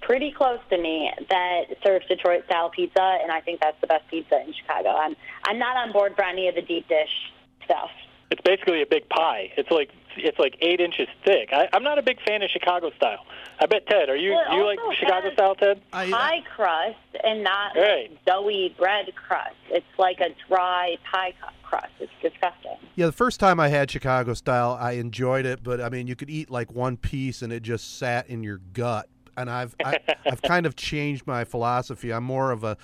[0.00, 4.08] pretty close to me that serves Detroit style pizza, and I think that's the best
[4.08, 4.88] pizza in Chicago.
[4.88, 5.14] I'm
[5.44, 7.32] I'm not on board for any of the deep dish
[7.66, 7.90] stuff.
[8.30, 9.52] It's basically a big pie.
[9.58, 11.50] It's like it's like eight inches thick.
[11.52, 13.24] I, I'm not a big fan of Chicago style.
[13.60, 15.80] I bet Ted, are you Well, it you like Chicago style, Ted?
[15.90, 18.10] Pie crust and not Right.
[18.10, 19.54] like doughy bread crust.
[19.70, 21.92] It's like a dry pie crust.
[22.00, 22.76] It's disgusting.
[22.94, 26.16] Yeah, the first time I had Chicago style, I enjoyed it, but I mean, you
[26.16, 29.08] could eat like one piece and it just sat in your gut.
[29.36, 32.12] And I've I, I've kind of changed my philosophy.
[32.12, 32.76] I'm more of a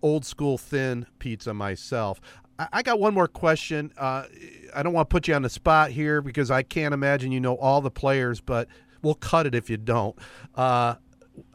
[0.00, 2.20] old school thin pizza myself.
[2.58, 3.92] I, got one more question.
[3.96, 4.24] Uh,
[4.74, 7.40] I don't want to put you on the spot here because I can't imagine you
[7.40, 8.68] know all the players, but
[9.02, 10.16] we'll cut it if you don't.
[10.54, 10.96] Uh,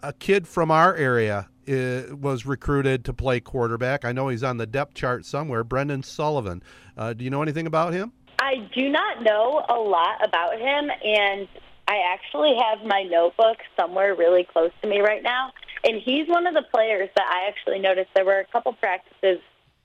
[0.01, 4.05] a kid from our area uh, was recruited to play quarterback.
[4.05, 5.63] I know he's on the depth chart somewhere.
[5.63, 6.63] Brendan Sullivan.
[6.97, 8.13] Uh, do you know anything about him?
[8.39, 11.47] I do not know a lot about him, and
[11.87, 15.51] I actually have my notebook somewhere really close to me right now.
[15.85, 18.09] And he's one of the players that I actually noticed.
[18.15, 19.39] There were a couple practices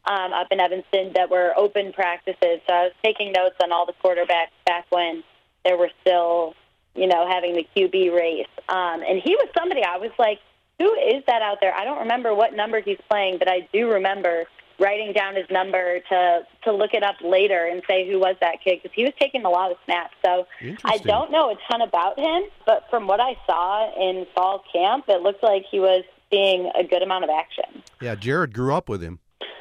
[0.09, 2.61] um, up in Evanston that were open practices.
[2.67, 5.23] So I was taking notes on all the quarterbacks back when
[5.65, 6.55] there were still,
[6.95, 8.47] you know, having the QB race.
[8.69, 10.41] Um, and he was somebody I was like,
[10.79, 11.75] who is that out there?
[11.75, 14.45] I don't remember what number he's playing, but I do remember
[14.81, 18.63] writing down his number to to look it up later and say who was that
[18.63, 20.15] kid because he was taking a lot of snaps.
[20.25, 20.47] So
[20.85, 25.07] I don't know a ton about him, but from what I saw in fall camp,
[25.09, 27.83] it looked like he was seeing a good amount of action.
[28.01, 29.19] Yeah, Jared grew up with him.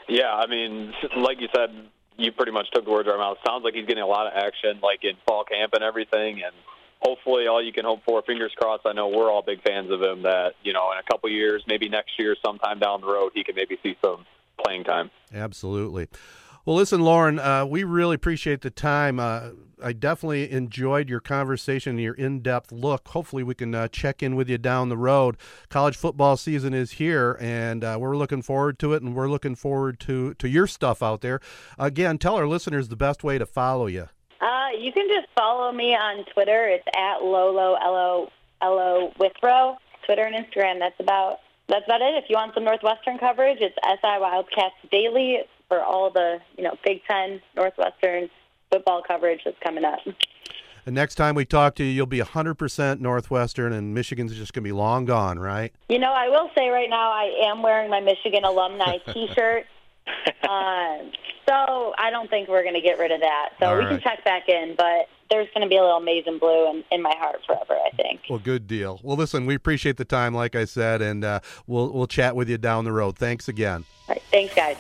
[0.08, 1.70] Yeah, I mean, like you said,
[2.18, 3.38] you pretty much took the words out of my mouth.
[3.46, 6.54] Sounds like he's getting a lot of action, like in fall camp and everything, and
[7.02, 8.22] hopefully, all you can hope for.
[8.24, 8.86] Fingers crossed.
[8.86, 10.24] I know we're all big fans of him.
[10.24, 13.44] That you know, in a couple years, maybe next year, sometime down the road, he
[13.44, 14.26] can maybe see some
[14.64, 15.12] playing time.
[15.34, 16.08] Absolutely.
[16.68, 19.22] Well, listen, Lauren, uh, we really appreciate the time.
[19.22, 19.52] Uh,
[19.82, 23.08] I definitely enjoyed your conversation, and your in-depth look.
[23.08, 25.38] Hopefully, we can uh, check in with you down the road.
[25.70, 29.56] College football season is here, and uh, we're looking forward to it, and we're looking
[29.56, 31.40] forward to to your stuff out there.
[31.80, 34.10] Again, tell our listeners the best way to follow you.
[34.42, 36.68] Uh, you can just follow me on Twitter.
[36.68, 38.30] It's at Lolo L O
[38.62, 39.78] L O Withrow.
[40.06, 40.80] Twitter and Instagram.
[40.80, 41.40] That's about
[41.70, 42.16] that's about it.
[42.22, 46.76] If you want some Northwestern coverage, it's SI Wildcats Daily for all the you know
[46.84, 48.30] Big Ten Northwestern
[48.72, 50.00] football coverage that's coming up.
[50.86, 54.64] The next time we talk to you, you'll be 100% Northwestern, and Michigan's just going
[54.64, 55.74] to be long gone, right?
[55.90, 59.66] You know, I will say right now, I am wearing my Michigan alumni T-shirt.
[60.44, 60.98] uh,
[61.46, 63.50] so I don't think we're going to get rid of that.
[63.60, 63.90] So All we right.
[63.90, 66.86] can check back in, but there's going to be a little maize and blue in,
[66.90, 67.74] in my heart forever.
[67.74, 68.22] I think.
[68.30, 69.02] Well, good deal.
[69.04, 72.50] Well, listen, we appreciate the time, like I said, and uh, we'll we'll chat with
[72.50, 73.18] you down the road.
[73.18, 73.84] Thanks again.
[74.08, 74.78] All right, thanks, guys.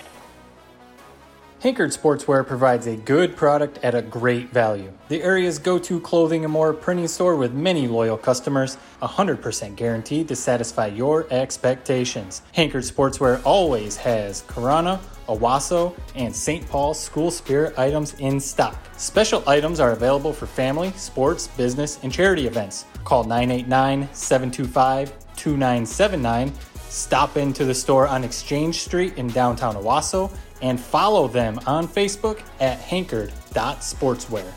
[1.59, 4.93] Hankard Sportswear provides a good product at a great value.
[5.07, 10.27] The area's go to clothing and more printing store with many loyal customers, 100% guaranteed
[10.27, 12.43] to satisfy your expectations.
[12.53, 16.69] Hankard Sportswear always has Corunna, Owosso, and St.
[16.69, 18.77] Paul school spirit items in stock.
[18.97, 22.85] Special items are available for family, sports, business, and charity events.
[23.03, 26.53] Call 989 725 2979.
[26.89, 30.31] Stop into the store on Exchange Street in downtown Owosso
[30.61, 34.51] and follow them on Facebook at hankard.sportswear.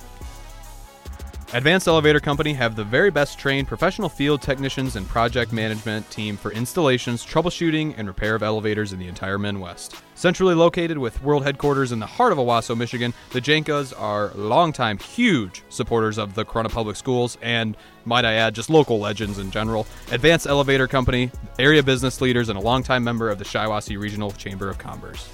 [1.52, 6.36] Advanced Elevator Company have the very best trained professional field technicians and project management team
[6.36, 9.96] for installations, troubleshooting, and repair of elevators in the entire Midwest.
[10.14, 14.98] Centrally located with world headquarters in the heart of Owosso, Michigan, the Jankas are longtime
[14.98, 19.50] huge supporters of the Corunna Public Schools and, might I add, just local legends in
[19.50, 19.88] general.
[20.12, 24.68] Advanced Elevator Company, area business leaders, and a longtime member of the Shiawassee Regional Chamber
[24.70, 25.28] of Commerce.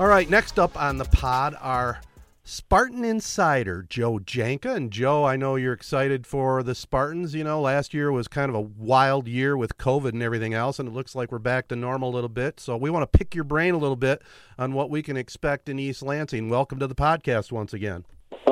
[0.00, 2.00] All right, next up on the pod are
[2.42, 4.72] Spartan Insider Joe Janka.
[4.72, 7.34] And Joe, I know you're excited for the Spartans.
[7.34, 10.78] You know, last year was kind of a wild year with COVID and everything else,
[10.78, 12.60] and it looks like we're back to normal a little bit.
[12.60, 14.22] So we want to pick your brain a little bit
[14.58, 16.48] on what we can expect in East Lansing.
[16.48, 18.06] Welcome to the podcast once again.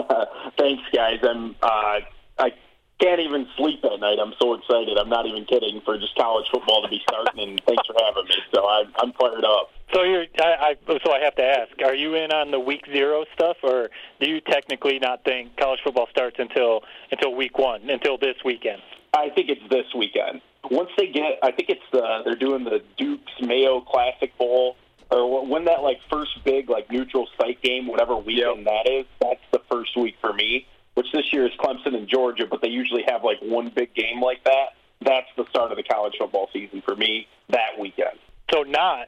[0.59, 1.19] Thanks, guys.
[1.23, 2.01] I'm uh,
[2.41, 2.53] I
[3.01, 4.19] can't even sleep at night.
[4.21, 4.99] I'm so excited.
[4.99, 7.41] I'm not even kidding for just college football to be starting.
[7.41, 8.37] And thanks for having me.
[8.55, 9.71] So I'm I'm fired up.
[9.95, 12.85] So you're, I, I, so I have to ask: Are you in on the week
[12.93, 13.89] zero stuff, or
[14.21, 18.83] do you technically not think college football starts until until week one, until this weekend?
[19.15, 20.43] I think it's this weekend.
[20.71, 24.77] Once they get, I think it's the they're doing the Duke's Mayo Classic Bowl,
[25.11, 29.07] or when that like first big like neutral site game, whatever weekend that is.
[29.21, 30.67] That's the first week for me.
[30.95, 34.21] Which this year is Clemson and Georgia, but they usually have like one big game
[34.21, 34.75] like that.
[35.01, 38.19] That's the start of the college football season for me that weekend.
[38.53, 39.07] So not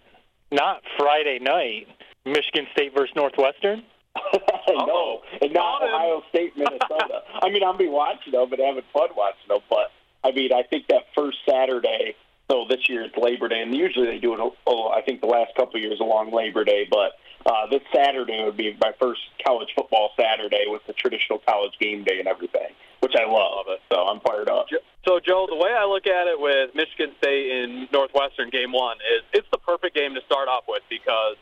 [0.53, 1.87] not Friday night,
[2.25, 3.83] Michigan State versus Northwestern.
[4.69, 7.23] no, and not Ohio State, Minnesota.
[7.43, 9.93] I mean, I'll be watching them and having fun watching them, but
[10.25, 12.17] I mean, I think that first Saturday.
[12.51, 14.41] So this year it's Labor Day, and usually they do it.
[14.67, 17.13] Oh, I think the last couple of years along Labor Day, but
[17.47, 22.05] uh, this Saturday would be my first college football Saturday with the traditional college game
[22.05, 22.69] day and everything,
[23.01, 23.67] which I love.
[23.91, 24.67] So I'm fired up.
[25.07, 28.99] So, Joe, the way I look at it with Michigan State in Northwestern game one
[29.17, 31.37] is it's the perfect game to start off with because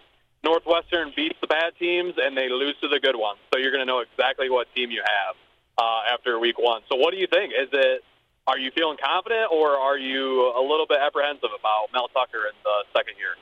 [0.45, 3.41] Northwestern beats the bad teams and they lose to the good ones.
[3.53, 5.35] So you're going to know exactly what team you have
[5.79, 6.83] uh, after week one.
[6.89, 7.53] So what do you think?
[7.53, 8.05] Is it
[8.47, 12.57] are you feeling confident or are you a little bit apprehensive about Mel Tucker in
[12.65, 13.37] the second year?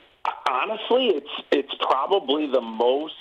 [0.50, 3.14] Honestly, it's it's probably the most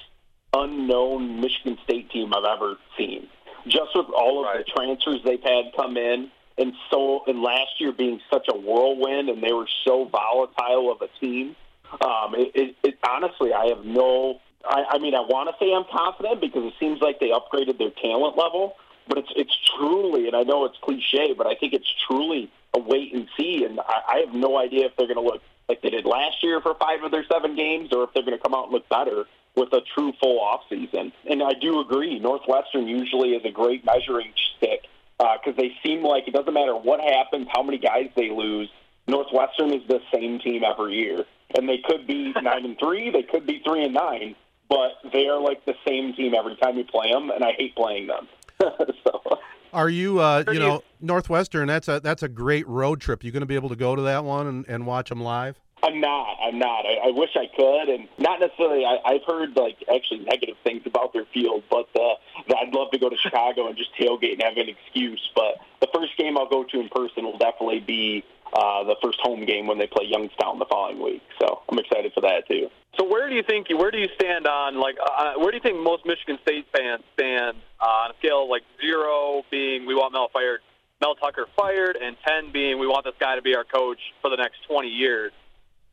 [0.53, 3.27] unknown Michigan State team I've ever seen.
[3.67, 7.91] Just with all of the transfers they've had come in, and so and last year
[7.91, 11.55] being such a whirlwind, and they were so volatile of a team.
[12.01, 14.39] Um, it, it, it honestly, I have no.
[14.67, 17.77] I, I mean, I want to say I'm confident because it seems like they upgraded
[17.77, 18.75] their talent level,
[19.07, 22.79] but it's it's truly, and I know it's cliche, but I think it's truly a
[22.79, 25.81] wait and see, and I, I have no idea if they're going to look like
[25.81, 28.43] they did last year for five of their seven games, or if they're going to
[28.43, 31.11] come out and look better with a true full off season.
[31.29, 34.85] And I do agree, Northwestern usually is a great measuring stick
[35.19, 38.69] uh, because they seem like it doesn't matter what happens, how many guys they lose.
[39.07, 41.25] Northwestern is the same team every year,
[41.57, 44.35] and they could be nine and three, they could be three and nine,
[44.69, 47.75] but they are like the same team every time you play them, and I hate
[47.75, 48.27] playing them.
[48.59, 49.39] so.
[49.75, 51.67] Are you, uh, you know, Northwestern?
[51.67, 53.25] That's a that's a great road trip.
[53.25, 55.59] You going to be able to go to that one and, and watch them live?
[55.83, 56.37] I'm not.
[56.41, 56.85] I'm not.
[56.85, 58.85] I, I wish I could, and not necessarily.
[58.85, 62.15] I, I've heard like actually negative things about their field, but uh,
[62.57, 65.29] I'd love to go to Chicago and just tailgate and have an excuse.
[65.35, 68.23] But the first game I'll go to in person will definitely be
[68.55, 71.21] uh, the first home game when they play Youngstown the following week.
[71.39, 72.69] So I'm excited for that too.
[72.97, 75.61] So where do you think where do you stand on like uh, where do you
[75.61, 79.93] think most Michigan State fans stand uh, on a scale of like zero being we
[79.93, 80.61] want Mel fired,
[81.01, 84.29] Mel Tucker fired, and ten being we want this guy to be our coach for
[84.29, 85.33] the next 20 years?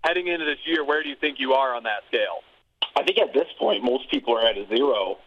[0.05, 2.43] Heading into this year, where do you think you are on that scale?
[2.95, 5.19] I think at this point most people are at a zero.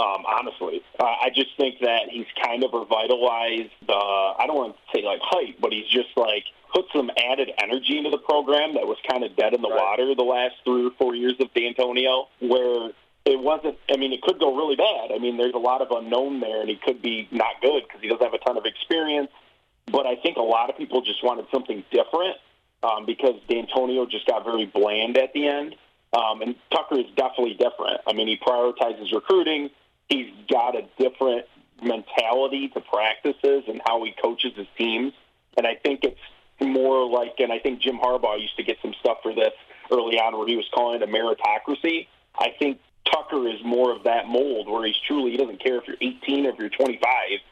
[0.00, 3.94] Um, honestly, uh, I just think that he's kind of revitalized the.
[3.94, 7.98] I don't want to say like hype, but he's just like put some added energy
[7.98, 9.80] into the program that was kind of dead in the right.
[9.80, 12.90] water the last three or four years of Dantonio, where
[13.24, 13.76] it wasn't.
[13.90, 15.12] I mean, it could go really bad.
[15.14, 18.00] I mean, there's a lot of unknown there, and he could be not good because
[18.00, 19.30] he doesn't have a ton of experience.
[19.86, 22.36] But I think a lot of people just wanted something different
[22.82, 25.76] um, because Dantonio just got very bland at the end.
[26.12, 28.00] Um, and Tucker is definitely different.
[28.06, 29.70] I mean, he prioritizes recruiting.
[30.08, 31.46] He's got a different
[31.82, 35.12] mentality to practices and how he coaches his teams.
[35.56, 36.20] And I think it's
[36.60, 39.52] more like, and I think Jim Harbaugh used to get some stuff for this
[39.90, 42.06] early on where he was calling it a meritocracy.
[42.38, 42.80] I think
[43.10, 46.46] Tucker is more of that mold where he's truly, he doesn't care if you're 18
[46.46, 47.00] or if you're 25.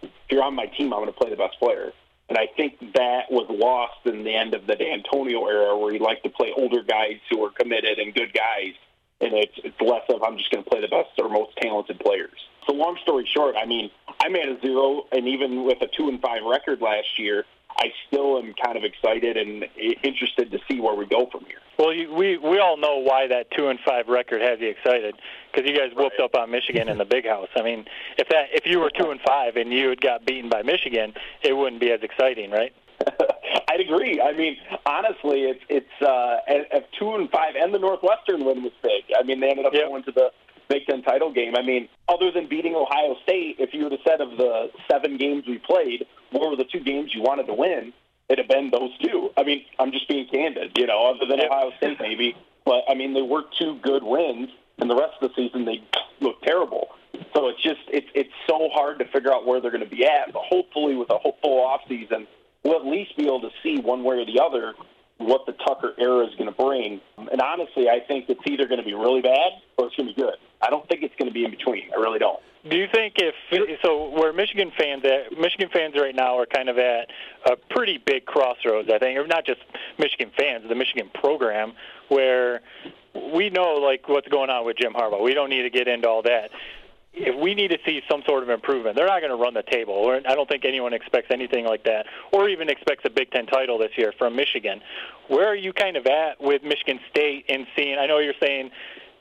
[0.02, 1.92] If you're on my team, I'm going to play the best player.
[2.28, 5.98] And I think that was lost in the end of the Dantonio era where he
[5.98, 8.74] liked to play older guys who were committed and good guys.
[9.20, 11.98] And it's, it's less of, I'm just going to play the best or most talented
[11.98, 12.38] players.
[12.66, 13.90] So long story short, I mean,
[14.22, 17.44] I'm at a zero, and even with a two and five record last year,
[17.80, 19.64] I still am kind of excited and
[20.02, 21.60] interested to see where we go from here.
[21.78, 25.14] Well, you, we we all know why that two and five record has you excited
[25.52, 26.24] because you guys whooped right.
[26.24, 27.48] up on Michigan in the Big House.
[27.56, 27.84] I mean,
[28.18, 31.14] if that if you were two and five and you had got beaten by Michigan,
[31.42, 32.74] it wouldn't be as exciting, right?
[33.70, 34.20] I'd agree.
[34.20, 38.72] I mean, honestly, it's it's uh, at, two and five, and the Northwestern win was
[38.82, 39.04] big.
[39.16, 39.88] I mean, they ended up yep.
[39.88, 40.30] going to the
[40.68, 41.56] Big Ten title game.
[41.56, 45.16] I mean, other than beating Ohio State, if you would have said of the seven
[45.16, 47.92] games we played, what were the two games you wanted to win?
[48.28, 49.30] It'd have been those two.
[49.36, 52.36] I mean, I'm just being candid, you know, other than Ohio State maybe.
[52.64, 55.82] But I mean, they were two good wins, and the rest of the season they
[56.20, 56.88] look terrible.
[57.34, 60.04] So it's just it's it's so hard to figure out where they're going to be
[60.04, 60.32] at.
[60.32, 62.26] But hopefully, with a hopeful off season,
[62.62, 64.74] we'll at least be able to see one way or the other
[65.18, 67.00] what the Tucker era is going to bring.
[67.16, 70.14] And honestly, I think it's either going to be really bad or it's going to
[70.14, 70.36] be good.
[70.60, 71.90] I don't think it's going to be in between.
[71.96, 72.40] I really don't.
[72.68, 73.34] Do you think if
[73.82, 74.10] so?
[74.10, 77.08] Where Michigan fans at Michigan fans right now are kind of at
[77.46, 78.90] a pretty big crossroads.
[78.92, 79.60] I think, or not just
[79.98, 81.72] Michigan fans, the Michigan program,
[82.08, 82.60] where
[83.32, 85.22] we know like what's going on with Jim Harbaugh.
[85.22, 86.50] We don't need to get into all that
[87.14, 89.62] if we need to see some sort of improvement, they're not going to run the
[89.62, 90.20] table.
[90.28, 93.78] I don't think anyone expects anything like that, or even expects a Big Ten title
[93.78, 94.80] this year from Michigan.
[95.28, 97.98] Where are you kind of at with Michigan State in seeing?
[97.98, 98.70] I know you're saying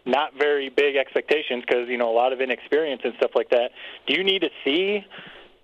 [0.07, 3.71] not very big expectations because you know a lot of inexperience and stuff like that.
[4.07, 5.05] Do you need to see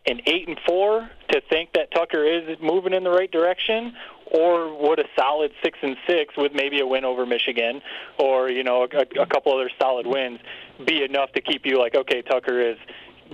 [0.06, 4.78] an eight and four to think that Tucker is moving in the right direction, or
[4.82, 7.82] would a solid six and six with maybe a win over Michigan,
[8.20, 10.40] or you know a, a couple other solid wins,
[10.86, 12.78] be enough to keep you like okay, Tucker is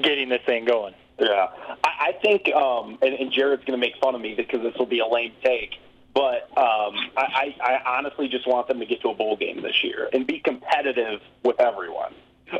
[0.01, 0.93] getting this thing going?
[1.19, 1.47] Yeah,
[1.83, 4.73] I, I think, um, and, and Jared's going to make fun of me because this
[4.77, 5.75] will be a lame take.
[6.19, 9.85] But um, I, I honestly just want them to get to a bowl game this
[9.85, 12.13] year and be competitive with everyone.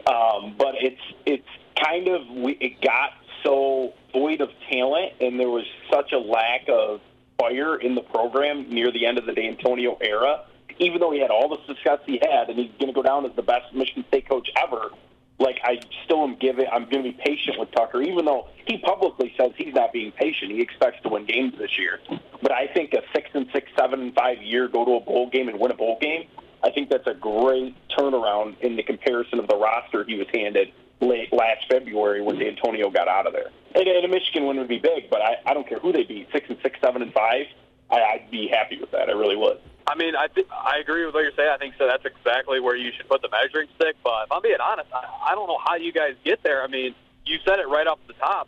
[0.08, 1.48] Um, but it's it's
[1.84, 3.12] kind of it got
[3.44, 7.02] so void of talent, and there was such a lack of
[7.38, 10.46] fire in the program near the end of the Dantonio era.
[10.78, 13.26] Even though he had all the success he had, and he's going to go down
[13.26, 14.92] as the best Michigan State coach ever,
[15.40, 16.68] like I still am giving.
[16.72, 20.12] I'm going to be patient with Tucker, even though he publicly says he's not being
[20.12, 20.52] patient.
[20.52, 22.00] He expects to win games this year.
[22.42, 25.30] But I think a six and six, seven and five year go to a bowl
[25.30, 26.28] game and win a bowl game.
[26.64, 30.74] I think that's a great turnaround in the comparison of the roster he was handed
[31.02, 33.50] late last February when Dantonio got out of there.
[33.76, 36.04] And, and a Michigan win would be big, but I, I don't care who they
[36.04, 37.46] beat, six and six, seven and five.
[37.92, 39.10] I, I'd be happy with that.
[39.10, 39.60] I really would.
[39.88, 41.50] I mean, I th- I agree with what you're saying.
[41.52, 41.88] I think so.
[41.88, 43.96] That's exactly where you should put the measuring stick.
[44.04, 46.64] But if I'm being honest, I, I don't know how you guys get there.
[46.64, 46.94] I mean,
[47.26, 48.48] you said it right off the top.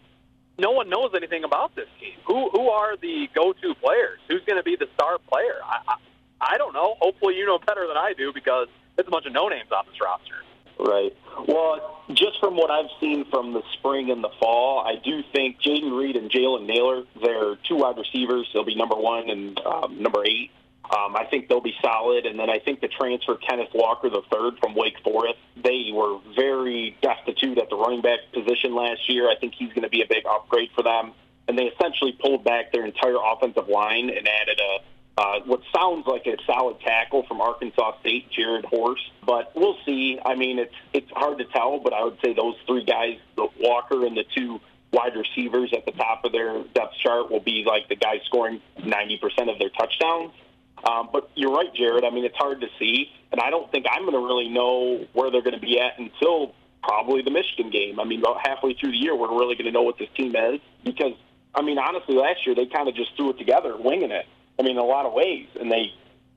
[0.59, 2.13] No one knows anything about this team.
[2.27, 4.19] Who who are the go-to players?
[4.29, 5.57] Who's going to be the star player?
[5.63, 6.95] I, I I don't know.
[6.99, 9.85] Hopefully, you know better than I do because it's a bunch of no names on
[9.87, 10.43] this roster.
[10.81, 11.15] Right.
[11.47, 15.61] Well, just from what I've seen from the spring and the fall, I do think
[15.61, 18.49] Jayden Reed and Jalen Nailor, they're two wide receivers.
[18.51, 20.49] They'll be number one and um, number eight.
[20.85, 22.25] Um, I think they'll be solid.
[22.25, 26.19] And then I think the transfer Kenneth Walker, the third from Wake Forest, they were
[26.35, 29.29] very destitute at the running back position last year.
[29.29, 31.13] I think he's going to be a big upgrade for them.
[31.47, 34.79] And they essentially pulled back their entire offensive line and added a
[35.17, 39.03] uh, what sounds like a solid tackle from Arkansas State, Jarrett Horst.
[39.25, 40.19] But we'll see.
[40.23, 43.47] I mean, it's it's hard to tell, but I would say those three guys, the
[43.59, 44.59] Walker and the two
[44.91, 48.61] wide receivers at the top of their depth chart will be like the guys scoring
[48.79, 50.33] 90% of their touchdowns.
[50.83, 52.03] Um, but you're right, Jared.
[52.03, 55.05] I mean, it's hard to see, and I don't think I'm going to really know
[55.13, 57.99] where they're going to be at until probably the Michigan game.
[57.99, 60.35] I mean, about halfway through the year, we're really going to know what this team
[60.35, 61.13] is because,
[61.53, 64.25] I mean, honestly, last year they kind of just threw it together, winging it.
[64.59, 65.93] I mean, in a lot of ways, and they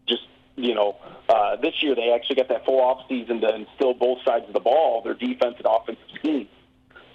[0.09, 0.23] just,
[0.57, 0.97] you know,
[1.28, 4.55] uh, this year they actually got that full off season to instill both sides of
[4.55, 6.49] the ball, their defense and offensive scheme.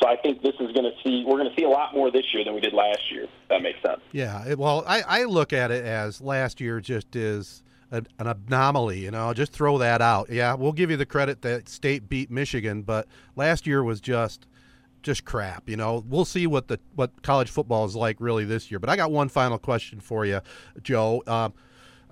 [0.02, 2.10] So I think this is going to see we're going to see a lot more
[2.10, 3.28] this year than we did last year.
[3.50, 4.00] that makes sense.
[4.14, 4.54] Yeah.
[4.54, 9.00] Well, I, I look at it as last year just is an, an anomaly.
[9.00, 10.30] You know, just throw that out.
[10.30, 14.48] Yeah, we'll give you the credit that State beat Michigan, but last year was just
[15.02, 15.70] just crap.
[15.70, 18.80] You know, we'll see what the what college football is like really this year.
[18.80, 20.42] But I got one final question for you,
[20.82, 21.24] Joe.
[21.28, 21.54] Um,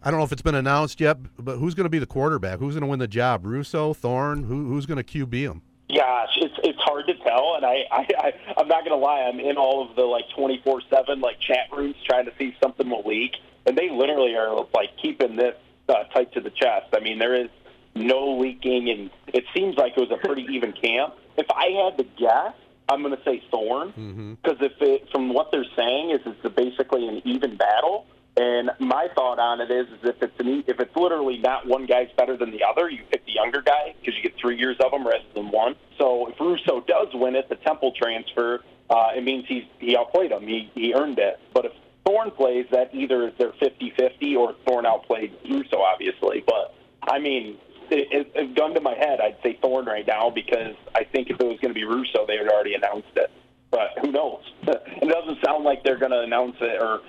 [0.03, 2.59] I don't know if it's been announced yet, but who's going to be the quarterback?
[2.59, 3.45] Who's going to win the job?
[3.45, 4.43] Russo, Thorne?
[4.43, 5.61] Who, who's going to QB him?
[5.89, 9.39] Gosh, it's it's hard to tell, and I, I, I I'm not gonna lie, I'm
[9.39, 13.03] in all of the like 24 seven like chat rooms trying to see something will
[13.05, 13.31] leak,
[13.65, 15.55] and they literally are like keeping this
[15.87, 16.87] uh, tight to the chest.
[16.93, 17.47] I mean, there is
[17.95, 21.13] no leaking, and it seems like it was a pretty even camp.
[21.37, 22.53] If I had to guess,
[22.89, 27.07] I'm going to say Thorne because if it, from what they're saying is it's basically
[27.07, 28.05] an even battle.
[28.37, 31.87] And my thought on it is, is if it's an, if it's literally not one
[31.87, 34.77] guy's better than the other, you pick the younger guy because you get three years
[34.79, 35.75] of them rather than one.
[35.97, 40.31] So if Russo does win it, the Temple transfer, uh, it means he's he outplayed
[40.31, 40.43] him.
[40.43, 41.39] He he earned it.
[41.51, 41.71] But if
[42.05, 46.43] Thorne plays, that either is their 50-50 or Thorne outplayed Russo, obviously.
[46.45, 47.57] But I mean,
[47.91, 51.39] it, it, gun to my head, I'd say Thorne right now because I think if
[51.39, 53.31] it was going to be Russo, they had already announced it.
[53.69, 54.41] But who knows?
[54.63, 57.01] it doesn't sound like they're going to announce it or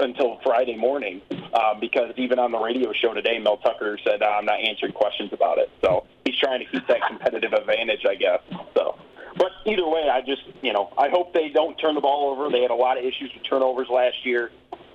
[0.00, 1.22] until Friday morning,
[1.54, 5.32] uh, because even on the radio show today, Mel Tucker said I'm not answering questions
[5.32, 5.70] about it.
[5.80, 8.40] So he's trying to keep that competitive advantage, I guess.
[8.74, 8.98] So,
[9.38, 12.50] but either way, I just you know I hope they don't turn the ball over.
[12.50, 14.50] They had a lot of issues with turnovers last year.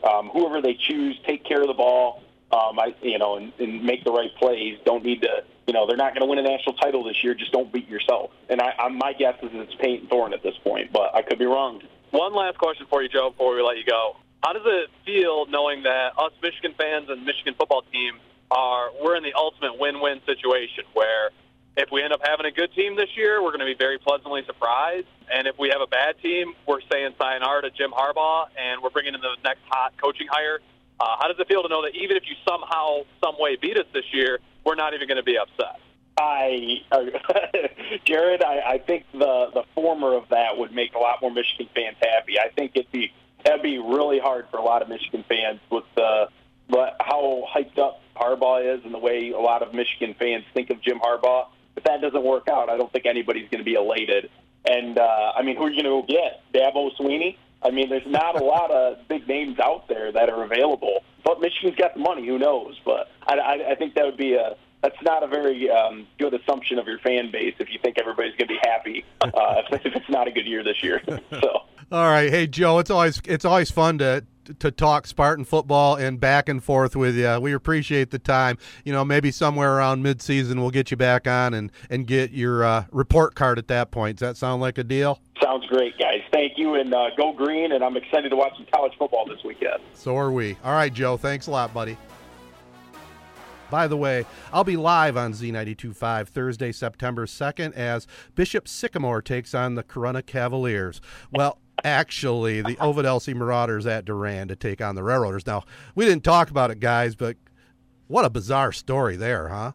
[0.07, 2.22] Um, whoever they choose, take care of the ball.
[2.53, 4.77] Um, I you know and, and make the right plays.
[4.85, 7.33] Don't need to you know, they're not going to win a national title this year.
[7.33, 8.31] Just don't beat yourself.
[8.49, 11.39] And I, I, my guess is it's Payton Thorne at this point, but I could
[11.39, 11.81] be wrong.
[12.09, 14.17] One last question for you, Joe, before we let you go.
[14.43, 18.19] How does it feel knowing that us Michigan fans and Michigan football team
[18.49, 21.29] are we're in the ultimate win-win situation where
[21.77, 23.97] if we end up having a good team this year, we're going to be very
[23.97, 25.07] pleasantly surprised.
[25.33, 28.89] And if we have a bad team, we're saying sayonara to Jim Harbaugh and we're
[28.89, 30.59] bringing in the next hot coaching hire.
[31.01, 33.75] Uh, how does it feel to know that even if you somehow, some way beat
[33.75, 35.79] us this year, we're not even going to be upset?
[36.15, 37.05] I, uh,
[38.05, 41.67] Jared, I, I think the the former of that would make a lot more Michigan
[41.73, 42.39] fans happy.
[42.39, 43.11] I think it'd be
[43.43, 46.27] that'd be really hard for a lot of Michigan fans with the
[46.69, 50.69] but how hyped up Harbaugh is and the way a lot of Michigan fans think
[50.69, 51.47] of Jim Harbaugh.
[51.75, 54.29] If that doesn't work out, I don't think anybody's going to be elated.
[54.65, 56.43] And uh, I mean, who are you going to go get?
[56.53, 57.37] Dabo Swinney?
[57.63, 61.03] I mean, there's not a lot of big names out there that are available.
[61.23, 62.25] But Michigan's got the money.
[62.27, 62.79] Who knows?
[62.83, 66.33] But I, I, I think that would be a that's not a very um, good
[66.33, 69.95] assumption of your fan base if you think everybody's going to be happy uh, if,
[69.95, 71.01] it's not a good year this year.
[71.31, 71.63] so.
[71.91, 74.25] All right, hey Joe, it's always it's always fun to
[74.59, 77.39] to talk Spartan football and back and forth with you.
[77.39, 78.57] We appreciate the time.
[78.85, 82.63] You know, maybe somewhere around midseason we'll get you back on and and get your
[82.63, 84.17] uh, report card at that point.
[84.17, 85.19] Does that sound like a deal?
[85.43, 86.21] Sounds great, guys.
[86.31, 87.73] Thank you, and uh, go green.
[87.73, 89.81] And I'm excited to watch some college football this weekend.
[89.93, 90.55] So are we.
[90.63, 91.17] All right, Joe.
[91.17, 91.97] Thanks a lot, buddy.
[93.72, 99.56] By the way, I'll be live on Z925 Thursday, September 2nd as Bishop Sycamore takes
[99.56, 100.99] on the Corunna Cavaliers.
[101.31, 105.48] Well, actually, the Ovid Elsie Marauders at Durand to take on the Railroaders.
[105.48, 105.64] Now,
[105.95, 107.38] we didn't talk about it, guys, but
[108.07, 109.72] what a bizarre story there, huh?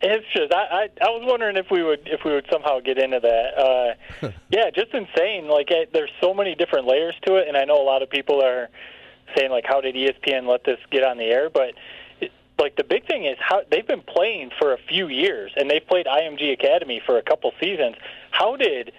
[0.00, 2.98] It's just I, I I was wondering if we would if we would somehow get
[2.98, 3.58] into that.
[3.58, 5.48] Uh, yeah, just insane.
[5.48, 8.10] Like I, there's so many different layers to it, and I know a lot of
[8.10, 8.68] people are
[9.36, 11.48] saying like, how did ESPN let this get on the air?
[11.50, 11.74] But
[12.58, 15.86] like the big thing is how they've been playing for a few years and they've
[15.86, 17.96] played IMG Academy for a couple seasons.
[18.30, 18.92] How did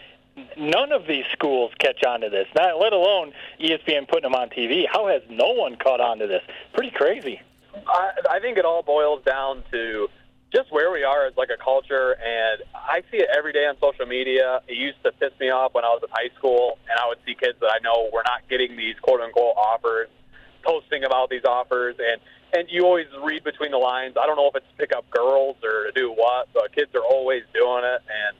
[0.57, 2.47] none of these schools catch on to this?
[2.55, 4.85] Not let alone ESPN putting them on TV.
[4.91, 6.43] How has no one caught on to this?
[6.73, 7.41] Pretty crazy.
[7.87, 10.07] I, I think it all boils down to
[10.53, 13.75] just where we are as like a culture, and I see it every day on
[13.81, 14.61] social media.
[14.67, 17.17] It used to piss me off when I was in high school, and I would
[17.25, 20.07] see kids that I know were not getting these quote unquote offers,
[20.63, 22.21] posting about these offers, and
[22.53, 24.15] and you always read between the lines.
[24.19, 26.93] I don't know if it's to pick up girls or to do what, but kids
[26.95, 28.01] are always doing it.
[28.07, 28.37] And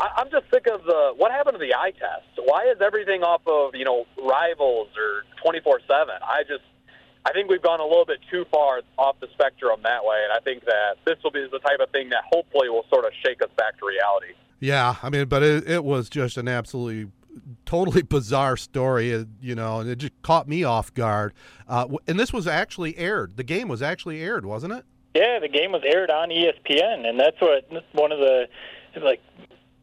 [0.00, 2.38] I, I'm just sick of the what happened to the eye test.
[2.44, 5.80] Why is everything off of you know rivals or 24/7?
[6.22, 6.64] I just
[7.24, 10.32] I think we've gone a little bit too far off the spectrum that way, and
[10.32, 13.12] I think that this will be the type of thing that hopefully will sort of
[13.24, 14.34] shake us back to reality.
[14.60, 17.10] Yeah, I mean, but it, it was just an absolutely
[17.64, 21.34] totally bizarre story, uh, you know, and it just caught me off guard.
[21.68, 23.36] Uh, and this was actually aired.
[23.36, 24.84] The game was actually aired, wasn't it?
[25.14, 28.48] Yeah, the game was aired on ESPN, and that's what one of the
[29.02, 29.20] like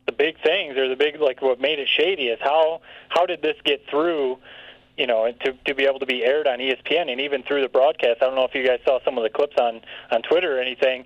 [0.05, 3.41] the big things or the big like what made it shady is how how did
[3.41, 4.37] this get through
[4.97, 7.69] you know to to be able to be aired on ESPN and even through the
[7.69, 9.81] broadcast I don't know if you guys saw some of the clips on
[10.11, 11.05] on Twitter or anything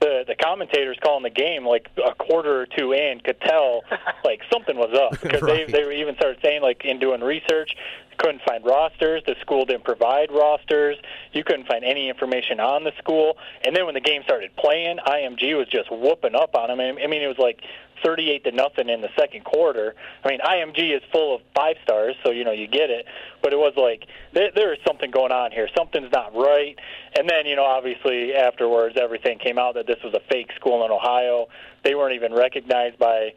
[0.00, 3.82] the the commentators calling the game like a quarter or two in could tell
[4.24, 5.66] like something was up because Right.
[5.66, 7.70] they they even started saying like in doing research
[8.18, 9.22] couldn't find rosters.
[9.26, 10.96] The school didn't provide rosters.
[11.32, 13.36] You couldn't find any information on the school.
[13.64, 17.06] And then when the game started playing IMG was just whooping up on them I
[17.06, 17.60] mean it was like
[18.04, 19.94] 38 to nothing in the second quarter.
[20.24, 23.06] I mean IMG is full of five stars so you know you get it.
[23.42, 25.68] But it was like there, there is something going on here.
[25.76, 26.78] Something's not right.
[27.16, 30.84] And then you know obviously afterwards everything came out that this was a fake school
[30.84, 31.46] in Ohio.
[31.84, 33.32] They weren't even recognized by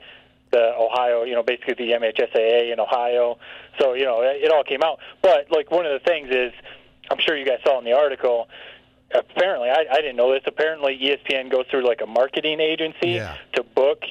[0.51, 3.37] the Ohio, you know, basically the MHSAA in Ohio.
[3.79, 4.99] So, you know, it, it all came out.
[5.21, 6.51] But like one of the things is,
[7.09, 8.47] I'm sure you guys saw in the article.
[9.13, 10.43] Apparently, I, I didn't know this.
[10.45, 13.35] Apparently, ESPN goes through like a marketing agency Yeah.
[13.53, 14.03] to book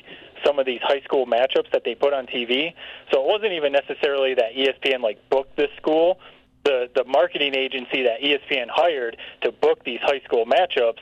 [0.44, 2.74] some of these high school matchups that they put on TV.
[3.10, 6.18] So it wasn't even necessarily that ESPN like booked this school.
[6.64, 11.00] The the marketing agency that ESPN hired to book these high school matchups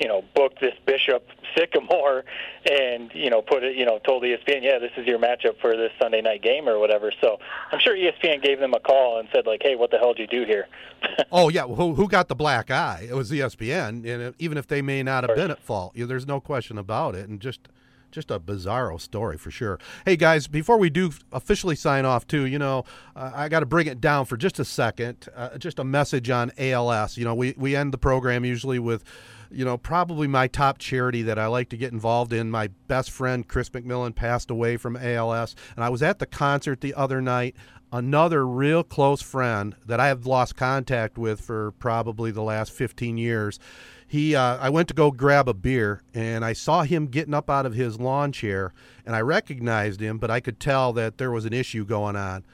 [0.00, 2.24] you know, booked this Bishop Sycamore
[2.70, 5.76] and, you know, put it, you know, told ESPN, yeah, this is your matchup for
[5.76, 7.12] this Sunday night game or whatever.
[7.20, 7.38] So
[7.70, 10.32] I'm sure ESPN gave them a call and said, like, hey, what the hell did
[10.32, 10.66] you do here?
[11.32, 13.06] Oh yeah, who who got the black eye?
[13.08, 16.26] It was ESPN, and even if they may not have been at fault, you there's
[16.26, 17.28] no question about it.
[17.28, 17.68] And just
[18.10, 19.78] just a bizarro story for sure.
[20.04, 23.66] Hey guys, before we do officially sign off, too, you know, uh, I got to
[23.66, 25.28] bring it down for just a second.
[25.34, 27.16] Uh, just a message on ALS.
[27.16, 29.04] You know, we we end the program usually with.
[29.50, 32.50] You know, probably my top charity that I like to get involved in.
[32.50, 36.80] My best friend Chris McMillan passed away from ALS, and I was at the concert
[36.80, 37.56] the other night
[37.92, 43.18] another real close friend that I have lost contact with for probably the last 15
[43.18, 43.58] years.
[44.06, 47.48] He, uh, I went to go grab a beer, and I saw him getting up
[47.48, 48.72] out of his lawn chair,
[49.06, 52.44] and I recognized him, but I could tell that there was an issue going on.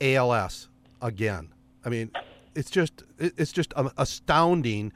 [0.00, 0.68] ALS
[1.02, 1.48] again.
[1.84, 2.10] I mean,
[2.54, 4.92] it's just it's just um, astounding.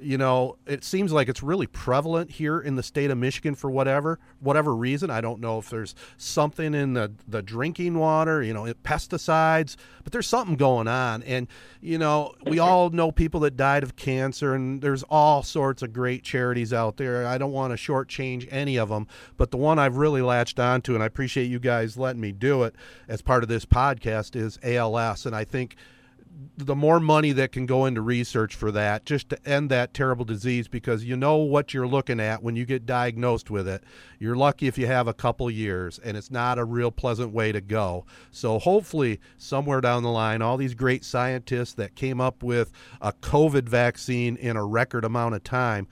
[0.00, 3.70] You know, it seems like it's really prevalent here in the state of Michigan for
[3.70, 5.10] whatever whatever reason.
[5.10, 10.12] I don't know if there's something in the the drinking water, you know, pesticides, but
[10.12, 11.22] there's something going on.
[11.22, 11.48] And
[11.80, 15.92] you know, we all know people that died of cancer, and there's all sorts of
[15.92, 17.26] great charities out there.
[17.26, 19.06] I don't want to shortchange any of them,
[19.36, 22.62] but the one I've really latched onto, and I appreciate you guys letting me do
[22.64, 22.74] it
[23.08, 25.76] as part of this podcast, is ALS, and I think
[26.56, 30.24] the more money that can go into research for that just to end that terrible
[30.24, 33.82] disease because you know what you're looking at when you get diagnosed with it
[34.18, 37.50] you're lucky if you have a couple years and it's not a real pleasant way
[37.50, 42.42] to go so hopefully somewhere down the line all these great scientists that came up
[42.42, 45.88] with a covid vaccine in a record amount of time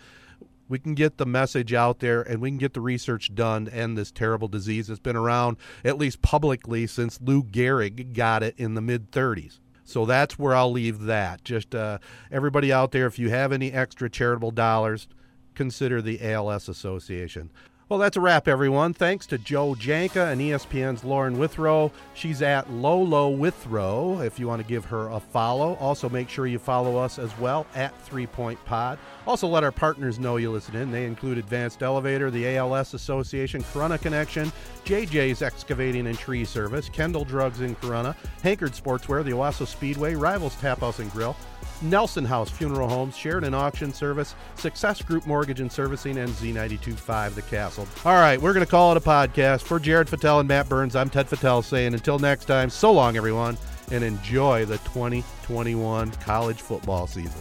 [0.69, 3.75] we can get the message out there and we can get the research done to
[3.75, 8.55] end this terrible disease that's been around at least publicly since Lou Gehrig got it
[8.59, 9.61] in the mid 30s.
[9.89, 11.43] So that's where I'll leave that.
[11.45, 11.97] Just uh,
[12.31, 15.09] everybody out there, if you have any extra charitable dollars,
[15.55, 17.51] consider the ALS Association.
[17.89, 18.93] Well, that's a wrap, everyone.
[18.93, 21.91] Thanks to Joe Janka and ESPN's Lauren Withrow.
[22.13, 25.73] She's at Lolo Withrow if you want to give her a follow.
[25.77, 28.99] Also, make sure you follow us as well at Three Point Pod.
[29.27, 30.91] Also, let our partners know you listen in.
[30.91, 34.53] They include Advanced Elevator, the ALS Association, Corunna Connection,
[34.85, 40.57] JJ's Excavating and Tree Service, Kendall Drugs in Corunna, Hankard Sportswear, the Owosso Speedway, Rivals
[40.57, 41.35] Tap House and Grill,
[41.83, 47.43] Nelson House Funeral Homes, Sheridan Auction Service, Success Group Mortgage and Servicing, and Z925 The
[47.43, 47.87] Castle.
[48.05, 49.63] All right, we're going to call it a podcast.
[49.63, 53.17] For Jared Gattis and Matt Burns, I'm Ted Gattis saying until next time, so long,
[53.17, 53.57] everyone,
[53.91, 57.41] and enjoy the 2021 college football season.